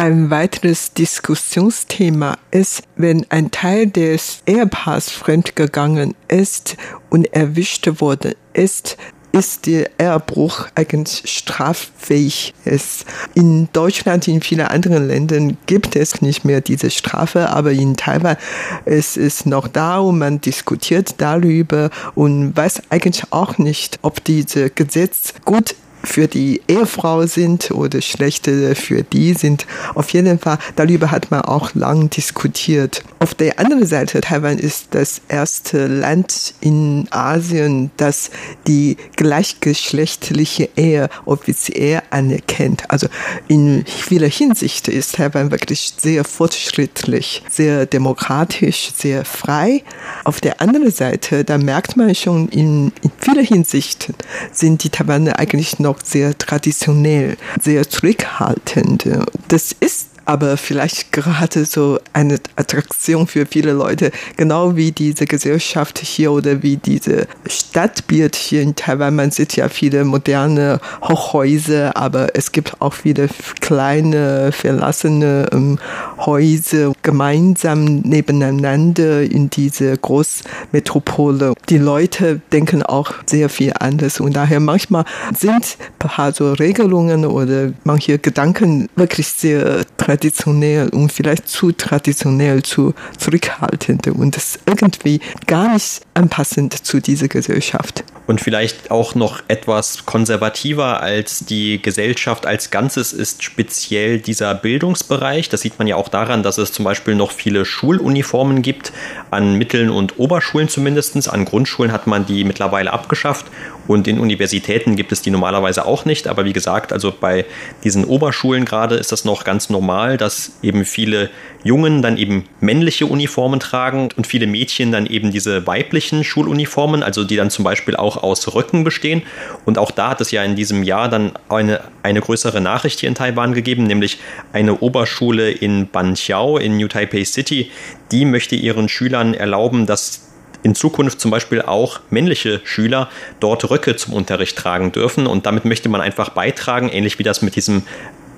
Ein 0.00 0.30
weiteres 0.30 0.94
Diskussionsthema 0.94 2.38
ist, 2.50 2.84
wenn 2.96 3.26
ein 3.28 3.50
Teil 3.50 3.86
des 3.86 4.38
Ehepaars 4.46 5.10
fremdgegangen 5.10 6.14
ist 6.26 6.78
und 7.10 7.30
erwischt 7.34 8.00
worden 8.00 8.32
ist, 8.54 8.96
ist 9.32 9.66
der 9.66 9.90
Ehebruch 10.00 10.68
eigentlich 10.74 11.30
straffähig 11.30 12.54
ist. 12.64 13.04
In 13.34 13.68
Deutschland, 13.74 14.26
in 14.26 14.40
vielen 14.40 14.68
anderen 14.68 15.06
Ländern 15.06 15.58
gibt 15.66 15.94
es 15.96 16.22
nicht 16.22 16.46
mehr 16.46 16.62
diese 16.62 16.90
Strafe, 16.90 17.50
aber 17.50 17.72
in 17.72 17.94
Taiwan 17.94 18.38
ist 18.86 19.18
es 19.18 19.44
noch 19.44 19.68
da 19.68 19.98
und 19.98 20.18
man 20.18 20.40
diskutiert 20.40 21.16
darüber 21.18 21.90
und 22.14 22.56
weiß 22.56 22.84
eigentlich 22.88 23.30
auch 23.32 23.58
nicht, 23.58 23.98
ob 24.00 24.24
dieses 24.24 24.74
Gesetz 24.74 25.34
gut 25.44 25.74
für 26.02 26.28
die 26.28 26.60
Ehefrau 26.68 27.26
sind 27.26 27.70
oder 27.70 28.00
schlechte 28.00 28.74
für 28.74 29.02
die 29.02 29.34
sind. 29.34 29.66
Auf 29.94 30.10
jeden 30.10 30.38
Fall, 30.38 30.58
darüber 30.76 31.10
hat 31.10 31.30
man 31.30 31.42
auch 31.42 31.74
lang 31.74 32.10
diskutiert. 32.10 33.02
Auf 33.18 33.34
der 33.34 33.58
anderen 33.58 33.86
Seite, 33.86 34.20
Taiwan 34.20 34.58
ist 34.58 34.88
das 34.92 35.20
erste 35.28 35.86
Land 35.86 36.54
in 36.60 37.06
Asien, 37.10 37.90
das 37.96 38.30
die 38.66 38.96
gleichgeschlechtliche 39.16 40.70
Ehe 40.76 41.08
offiziell 41.26 42.02
anerkennt. 42.10 42.84
Also 42.88 43.08
in 43.48 43.84
vieler 43.86 44.28
Hinsicht 44.28 44.88
ist 44.88 45.16
Taiwan 45.16 45.50
wirklich 45.50 45.92
sehr 45.96 46.24
fortschrittlich, 46.24 47.42
sehr 47.50 47.86
demokratisch, 47.86 48.92
sehr 48.96 49.24
frei. 49.24 49.82
Auf 50.24 50.40
der 50.40 50.60
anderen 50.60 50.90
Seite, 50.90 51.44
da 51.44 51.58
merkt 51.58 51.96
man 51.96 52.14
schon, 52.14 52.48
in, 52.48 52.92
in 53.02 53.10
vieler 53.18 53.42
Hinsicht 53.42 54.12
sind 54.52 54.82
die 54.84 54.90
Taiwaner 54.90 55.38
eigentlich 55.38 55.78
noch 55.78 55.89
noch 55.90 55.98
sehr 56.04 56.36
traditionell, 56.38 57.36
sehr 57.60 57.88
zurückhaltend. 57.88 59.08
Das 59.48 59.74
ist 59.78 60.09
aber 60.30 60.56
vielleicht 60.56 61.10
gerade 61.10 61.64
so 61.64 61.98
eine 62.12 62.38
Attraktion 62.54 63.26
für 63.26 63.46
viele 63.46 63.72
Leute, 63.72 64.12
genau 64.36 64.76
wie 64.76 64.92
diese 64.92 65.26
Gesellschaft 65.26 65.98
hier 65.98 66.30
oder 66.30 66.62
wie 66.62 66.76
diese 66.76 67.26
Stadtbild 67.48 68.36
hier 68.36 68.62
in 68.62 68.76
Taiwan. 68.76 69.16
Man 69.16 69.32
sieht 69.32 69.56
ja 69.56 69.68
viele 69.68 70.04
moderne 70.04 70.78
Hochhäuser, 71.02 71.96
aber 71.96 72.36
es 72.36 72.52
gibt 72.52 72.80
auch 72.80 72.92
viele 72.92 73.28
kleine, 73.58 74.52
verlassene 74.52 75.48
ähm, 75.52 75.80
Häuser 76.18 76.92
gemeinsam 77.02 77.96
nebeneinander 78.02 79.22
in 79.22 79.50
diese 79.50 79.96
Großmetropole. 79.96 81.54
Die 81.68 81.78
Leute 81.78 82.40
denken 82.52 82.84
auch 82.84 83.14
sehr 83.26 83.48
viel 83.48 83.72
anders 83.80 84.20
und 84.20 84.36
daher 84.36 84.60
manchmal 84.60 85.04
sind 85.36 85.76
ein 85.76 85.98
paar 85.98 86.32
so 86.32 86.52
Regelungen 86.52 87.26
oder 87.26 87.72
manche 87.82 88.20
Gedanken 88.20 88.88
wirklich 88.94 89.26
sehr 89.26 89.84
traditionell 89.96 90.19
traditionell 90.20 90.90
und 90.90 91.10
vielleicht 91.10 91.48
zu 91.48 91.72
traditionell, 91.72 92.62
zu 92.62 92.94
zurückhaltend 93.16 94.06
und 94.08 94.36
das 94.36 94.58
irgendwie 94.66 95.20
gar 95.46 95.72
nicht 95.72 96.02
anpassend 96.14 96.84
zu 96.84 97.00
dieser 97.00 97.28
Gesellschaft. 97.28 98.04
Und 98.26 98.40
vielleicht 98.40 98.90
auch 98.90 99.14
noch 99.16 99.42
etwas 99.48 100.06
konservativer 100.06 101.00
als 101.00 101.46
die 101.46 101.82
Gesellschaft 101.82 102.46
als 102.46 102.70
Ganzes 102.70 103.12
ist 103.12 103.42
speziell 103.42 104.20
dieser 104.20 104.54
Bildungsbereich. 104.54 105.48
Das 105.48 105.62
sieht 105.62 105.78
man 105.78 105.88
ja 105.88 105.96
auch 105.96 106.08
daran, 106.08 106.44
dass 106.44 106.58
es 106.58 106.70
zum 106.70 106.84
Beispiel 106.84 107.16
noch 107.16 107.32
viele 107.32 107.64
Schuluniformen 107.64 108.62
gibt, 108.62 108.92
an 109.32 109.56
Mitteln 109.56 109.90
und 109.90 110.18
Oberschulen 110.18 110.68
zumindest. 110.68 111.28
An 111.28 111.44
Grundschulen 111.44 111.90
hat 111.90 112.06
man 112.06 112.24
die 112.26 112.44
mittlerweile 112.44 112.92
abgeschafft 112.92 113.46
und 113.90 114.06
in 114.06 114.20
Universitäten 114.20 114.94
gibt 114.94 115.10
es 115.10 115.20
die 115.20 115.32
normalerweise 115.32 115.84
auch 115.84 116.04
nicht. 116.04 116.28
Aber 116.28 116.44
wie 116.44 116.52
gesagt, 116.52 116.92
also 116.92 117.12
bei 117.12 117.44
diesen 117.82 118.04
Oberschulen 118.04 118.64
gerade 118.64 118.94
ist 118.94 119.10
das 119.10 119.24
noch 119.24 119.42
ganz 119.42 119.68
normal, 119.68 120.16
dass 120.16 120.52
eben 120.62 120.84
viele 120.84 121.28
Jungen 121.64 122.00
dann 122.00 122.16
eben 122.16 122.44
männliche 122.60 123.06
Uniformen 123.06 123.58
tragen 123.58 124.10
und 124.16 124.28
viele 124.28 124.46
Mädchen 124.46 124.92
dann 124.92 125.06
eben 125.06 125.32
diese 125.32 125.66
weiblichen 125.66 126.22
Schuluniformen, 126.22 127.02
also 127.02 127.24
die 127.24 127.34
dann 127.34 127.50
zum 127.50 127.64
Beispiel 127.64 127.96
auch 127.96 128.22
aus 128.22 128.54
Röcken 128.54 128.84
bestehen. 128.84 129.22
Und 129.64 129.76
auch 129.76 129.90
da 129.90 130.10
hat 130.10 130.20
es 130.20 130.30
ja 130.30 130.44
in 130.44 130.54
diesem 130.54 130.84
Jahr 130.84 131.08
dann 131.08 131.32
eine, 131.48 131.80
eine 132.04 132.20
größere 132.20 132.60
Nachricht 132.60 133.00
hier 133.00 133.08
in 133.08 133.16
Taiwan 133.16 133.54
gegeben, 133.54 133.82
nämlich 133.88 134.20
eine 134.52 134.78
Oberschule 134.78 135.50
in 135.50 135.88
Banqiao 135.88 136.58
in 136.58 136.76
New 136.76 136.86
Taipei 136.86 137.24
City. 137.24 137.72
Die 138.12 138.24
möchte 138.24 138.54
ihren 138.54 138.88
Schülern 138.88 139.34
erlauben, 139.34 139.86
dass 139.86 140.29
in 140.62 140.74
Zukunft 140.74 141.20
zum 141.20 141.30
Beispiel 141.30 141.62
auch 141.62 142.00
männliche 142.10 142.60
Schüler 142.64 143.08
dort 143.40 143.70
Röcke 143.70 143.96
zum 143.96 144.14
Unterricht 144.14 144.56
tragen 144.56 144.92
dürfen. 144.92 145.26
Und 145.26 145.46
damit 145.46 145.64
möchte 145.64 145.88
man 145.88 146.00
einfach 146.00 146.30
beitragen, 146.30 146.88
ähnlich 146.88 147.18
wie 147.18 147.22
das 147.22 147.42
mit 147.42 147.56
diesem 147.56 147.82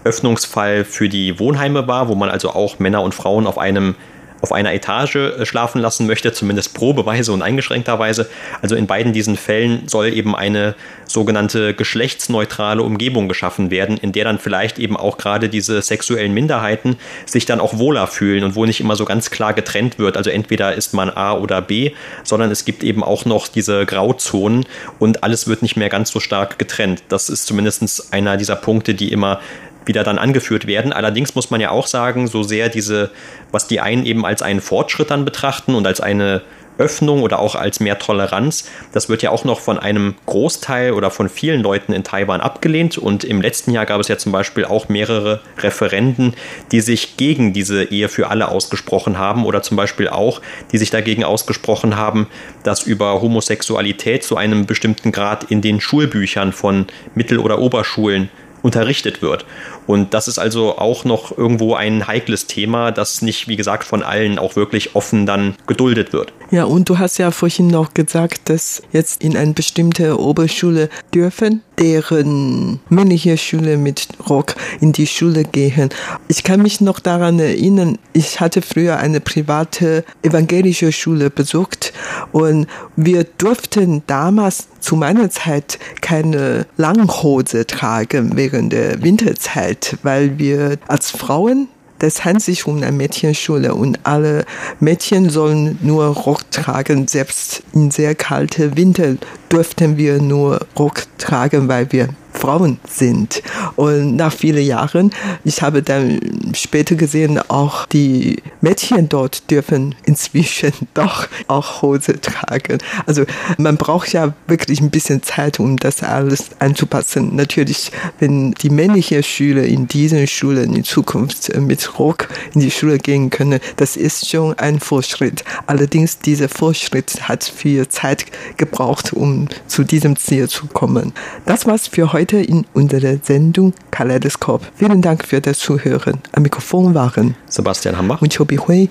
Öffnungsfall 0.05 0.85
für 0.85 1.09
die 1.09 1.39
Wohnheime 1.39 1.87
war, 1.87 2.09
wo 2.09 2.15
man 2.15 2.29
also 2.29 2.51
auch 2.51 2.79
Männer 2.79 3.03
und 3.03 3.15
Frauen 3.15 3.47
auf 3.47 3.59
einem 3.59 3.95
auf 4.43 4.53
einer 4.53 4.75
Etage 4.75 5.17
äh, 5.17 5.47
schlafen 5.47 5.81
lassen 5.81 6.07
möchte, 6.07 6.33
zumindest 6.33 6.75
probeweise 6.75 7.33
und 7.33 7.41
eingeschränkterweise. 7.41 8.29
Also 8.61 8.77
in 8.77 8.87
beiden 8.87 9.13
diesen 9.13 9.37
Fällen 9.37 9.89
soll 9.89 10.13
eben 10.13 10.37
eine 10.37 10.75
sogenannte 11.07 11.75
geschlechtsneutrale 11.75 12.83
Umgebung 12.83 13.29
geschaffen 13.29 13.71
werden, 13.71 13.97
in 13.97 14.13
der 14.13 14.25
dann 14.25 14.39
vielleicht 14.39 14.79
eben 14.79 14.97
auch 14.97 15.17
gerade 15.17 15.49
diese 15.49 15.81
sexuellen 15.81 16.35
Minderheiten 16.35 16.97
sich 17.25 17.47
dann 17.47 17.61
auch 17.61 17.79
wohler 17.79 18.07
fühlen 18.07 18.45
und 18.45 18.55
wo 18.55 18.67
nicht 18.67 18.81
immer 18.81 18.97
so 18.97 19.05
ganz 19.05 19.31
klar 19.31 19.55
getrennt 19.55 19.99
wird. 19.99 20.17
Also 20.17 20.31
entweder 20.31 20.75
ist 20.75 20.93
man 20.93 21.11
A 21.11 21.35
oder 21.35 21.63
B, 21.63 21.93
sondern 22.25 22.51
es 22.51 22.65
gibt 22.65 22.83
eben 22.83 23.05
auch 23.05 23.25
noch 23.25 23.49
diese 23.49 23.87
Grauzonen 23.87 24.67
und 24.99 25.23
alles 25.23 25.47
wird 25.47 25.63
nicht 25.63 25.77
mehr 25.77 25.89
ganz 25.89 26.11
so 26.11 26.19
stark 26.19 26.59
getrennt. 26.59 27.03
Das 27.09 27.31
ist 27.31 27.47
zumindest 27.47 28.13
einer 28.13 28.37
dieser 28.37 28.57
Punkte, 28.57 28.95
die 28.95 29.13
immer 29.13 29.41
wieder 29.87 30.05
dann 30.05 30.19
angeführt 30.19 30.67
werden. 30.67 30.93
Allerdings 30.93 31.35
muss 31.35 31.51
man 31.51 31.61
ja 31.61 31.71
auch 31.71 31.87
sagen, 31.87 32.27
so 32.27 32.43
sehr 32.43 32.69
diese, 32.69 33.11
was 33.51 33.67
die 33.67 33.81
einen 33.81 34.07
eben 34.07 34.25
als 34.25 34.43
einen 34.43 34.61
Fortschritt 34.61 35.11
dann 35.11 35.25
betrachten 35.25 35.75
und 35.75 35.87
als 35.87 36.01
eine 36.01 36.43
Öffnung 36.79 37.23
oder 37.23 37.39
auch 37.39 37.55
als 37.55 37.81
mehr 37.81 37.99
Toleranz, 37.99 38.69
das 38.93 39.09
wird 39.09 39.23
ja 39.23 39.31
auch 39.31 39.45
noch 39.45 39.61
von 39.61 39.79
einem 39.79 40.15
Großteil 40.27 40.93
oder 40.93 41.11
von 41.11 41.29
vielen 41.29 41.63
Leuten 41.63 41.93
in 41.93 42.05
Taiwan 42.05 42.41
abgelehnt. 42.41 42.99
Und 42.99 43.25
im 43.25 43.41
letzten 43.41 43.73
Jahr 43.73 43.87
gab 43.87 44.01
es 44.01 44.09
ja 44.09 44.19
zum 44.19 44.33
Beispiel 44.33 44.65
auch 44.65 44.89
mehrere 44.89 45.41
Referenden, 45.59 46.35
die 46.73 46.81
sich 46.81 47.17
gegen 47.17 47.53
diese 47.53 47.85
Ehe 47.85 48.09
für 48.09 48.29
alle 48.29 48.49
ausgesprochen 48.49 49.19
haben 49.19 49.45
oder 49.45 49.63
zum 49.63 49.77
Beispiel 49.77 50.09
auch, 50.09 50.41
die 50.73 50.79
sich 50.79 50.91
dagegen 50.91 51.25
ausgesprochen 51.25 51.97
haben, 51.97 52.27
dass 52.63 52.83
über 52.83 53.21
Homosexualität 53.21 54.25
zu 54.25 54.37
einem 54.37 54.67
bestimmten 54.67 55.13
Grad 55.13 55.45
in 55.45 55.61
den 55.61 55.81
Schulbüchern 55.81 56.53
von 56.53 56.87
Mittel- 57.15 57.39
oder 57.39 57.59
Oberschulen 57.59 58.31
unterrichtet 58.63 59.23
wird. 59.23 59.45
Und 59.87 60.15
das 60.15 60.29
ist 60.29 60.39
also 60.39 60.79
auch 60.79 61.05
noch 61.05 61.37
irgendwo 61.37 61.75
ein 61.75 62.07
heikles 62.07 62.47
Thema, 62.47 62.93
das 62.93 63.23
nicht, 63.23 63.49
wie 63.49 63.57
gesagt, 63.57 63.85
von 63.85 64.03
allen 64.03 64.39
auch 64.39 64.57
wirklich 64.57 64.95
offen 64.95 65.27
dann 65.27 65.55
geduldet 65.67 66.13
wird. 66.13 66.33
Ja, 66.51 66.65
und 66.65 66.89
du 66.89 66.99
hast 66.99 67.19
ja 67.19 67.31
vorhin 67.31 67.69
noch 67.69 67.95
gesagt, 67.95 68.49
dass 68.49 68.83
jetzt 68.93 69.23
in 69.23 69.37
eine 69.37 69.53
bestimmte 69.53 70.21
Oberschule 70.21 70.89
dürfen 71.15 71.63
deren 71.83 72.81
männliche 72.89 73.37
Schüler 73.37 73.77
mit 73.77 74.07
Rock 74.29 74.55
in 74.81 74.93
die 74.93 75.07
Schule 75.07 75.43
gehen. 75.43 75.91
Ich 76.29 76.45
kann 76.45 76.63
mich 76.63 76.81
noch 76.81 77.01
daran 77.01 77.41
erinnern, 77.41 77.99
ich 78.13 78.41
hatte 78.41 78.63
früher 78.63 78.99
eine 78.99 79.21
private 79.21 80.05
evangelische 80.23 80.93
Schule 80.93 81.29
besucht 81.29 81.93
und 82.31 82.69
wir 82.95 83.25
durften 83.25 84.03
damals 84.07 84.69
zu 84.81 84.97
meiner 84.97 85.31
Zeit 85.31 85.79
keine 86.01 86.67
Langhose 86.77 87.67
tragen 87.67 88.37
während 88.37 88.73
der 88.73 89.03
Winterzeit, 89.03 89.72
weil 90.03 90.39
wir 90.39 90.79
als 90.89 91.11
Frauen 91.11 91.69
das 92.03 92.25
handelt 92.25 92.43
sich 92.43 92.67
um 92.67 92.79
eine 92.79 92.91
Mädchenschule 92.91 93.77
und 93.77 94.01
alle 94.03 94.45
Mädchen 94.81 95.31
sollen 95.31 95.79
nur 95.83 96.07
Rock 96.07 96.51
tragen. 96.51 97.07
Selbst 97.07 97.63
in 97.73 97.93
sehr 97.93 98.17
kalte 98.17 98.77
Winter 98.77 99.15
durften 99.53 99.99
wir 99.99 100.21
nur 100.21 100.67
Rock 100.79 101.03
tragen, 101.19 101.69
weil 101.69 101.93
wir 101.93 102.09
Frauen 102.33 102.81
sind. 102.89 103.43
Und 103.77 104.17
nach 104.17 104.33
vielen 104.33 104.65
Jahren, 104.65 105.13
ich 105.45 105.63
habe 105.63 105.83
dann 105.83 106.19
später 106.55 106.95
gesehen, 106.95 107.39
auch 107.49 107.87
die 107.87 108.43
Mädchen 108.61 109.09
dort 109.09 109.51
dürfen 109.51 109.95
inzwischen 110.05 110.73
doch 110.95 111.29
auch 111.47 111.83
Hose 111.83 112.21
tragen. 112.21 112.79
Also 113.07 113.25
man 113.59 113.77
braucht 113.77 114.13
ja 114.13 114.35
wirklich 114.47 114.81
ein 114.81 114.91
bisschen 114.91 115.23
Zeit, 115.23 115.61
um 115.61 115.77
das 115.77 116.03
alles 116.03 116.51
anzupassen. 116.59 117.37
Natürlich, 117.37 117.93
wenn 118.19 118.53
die 118.53 118.71
männlichen 118.71 119.23
Schüler 119.23 119.63
in 119.63 119.87
diesen 119.87 120.27
Schulen 120.27 120.75
in 120.75 120.85
Zukunft 120.85 121.55
mit 121.57 121.99
Rock 121.99 122.29
in 122.55 122.61
die 122.61 122.71
Schule 122.71 122.99
gehen 122.99 123.31
können, 123.31 123.61
das 123.77 123.97
ist 123.97 124.29
schon 124.29 124.59
ein 124.59 124.81
Fortschritt. 124.81 125.45
Allerdings, 125.67 126.19
dieser 126.19 126.49
Fortschritt 126.49 127.29
hat 127.29 127.45
viel 127.45 127.87
Zeit 127.89 128.27
gebraucht, 128.57 129.13
um 129.13 129.42
zu 129.67 129.85
diesem 129.85 130.17
Ziel 130.17 130.49
zu 130.49 130.67
kommen. 130.67 131.13
Das 131.47 131.67
war's 131.67 131.87
für 131.87 132.13
heute 132.13 132.39
in 132.39 132.67
unserer 132.75 133.17
Sendung 133.23 133.73
Kaleidoskop. 133.91 134.63
Vielen 134.75 135.03
Dank 135.03 135.27
für 135.27 135.41
das 135.41 135.59
Zuhören. 135.59 136.21
Am 136.33 136.43
Mikrofon 136.43 136.95
waren 136.95 137.37
Sebastian 137.49 137.97
Hammer 137.97 138.21
und 138.21 138.37
Chobi 138.37 138.57
Hui. 138.57 138.89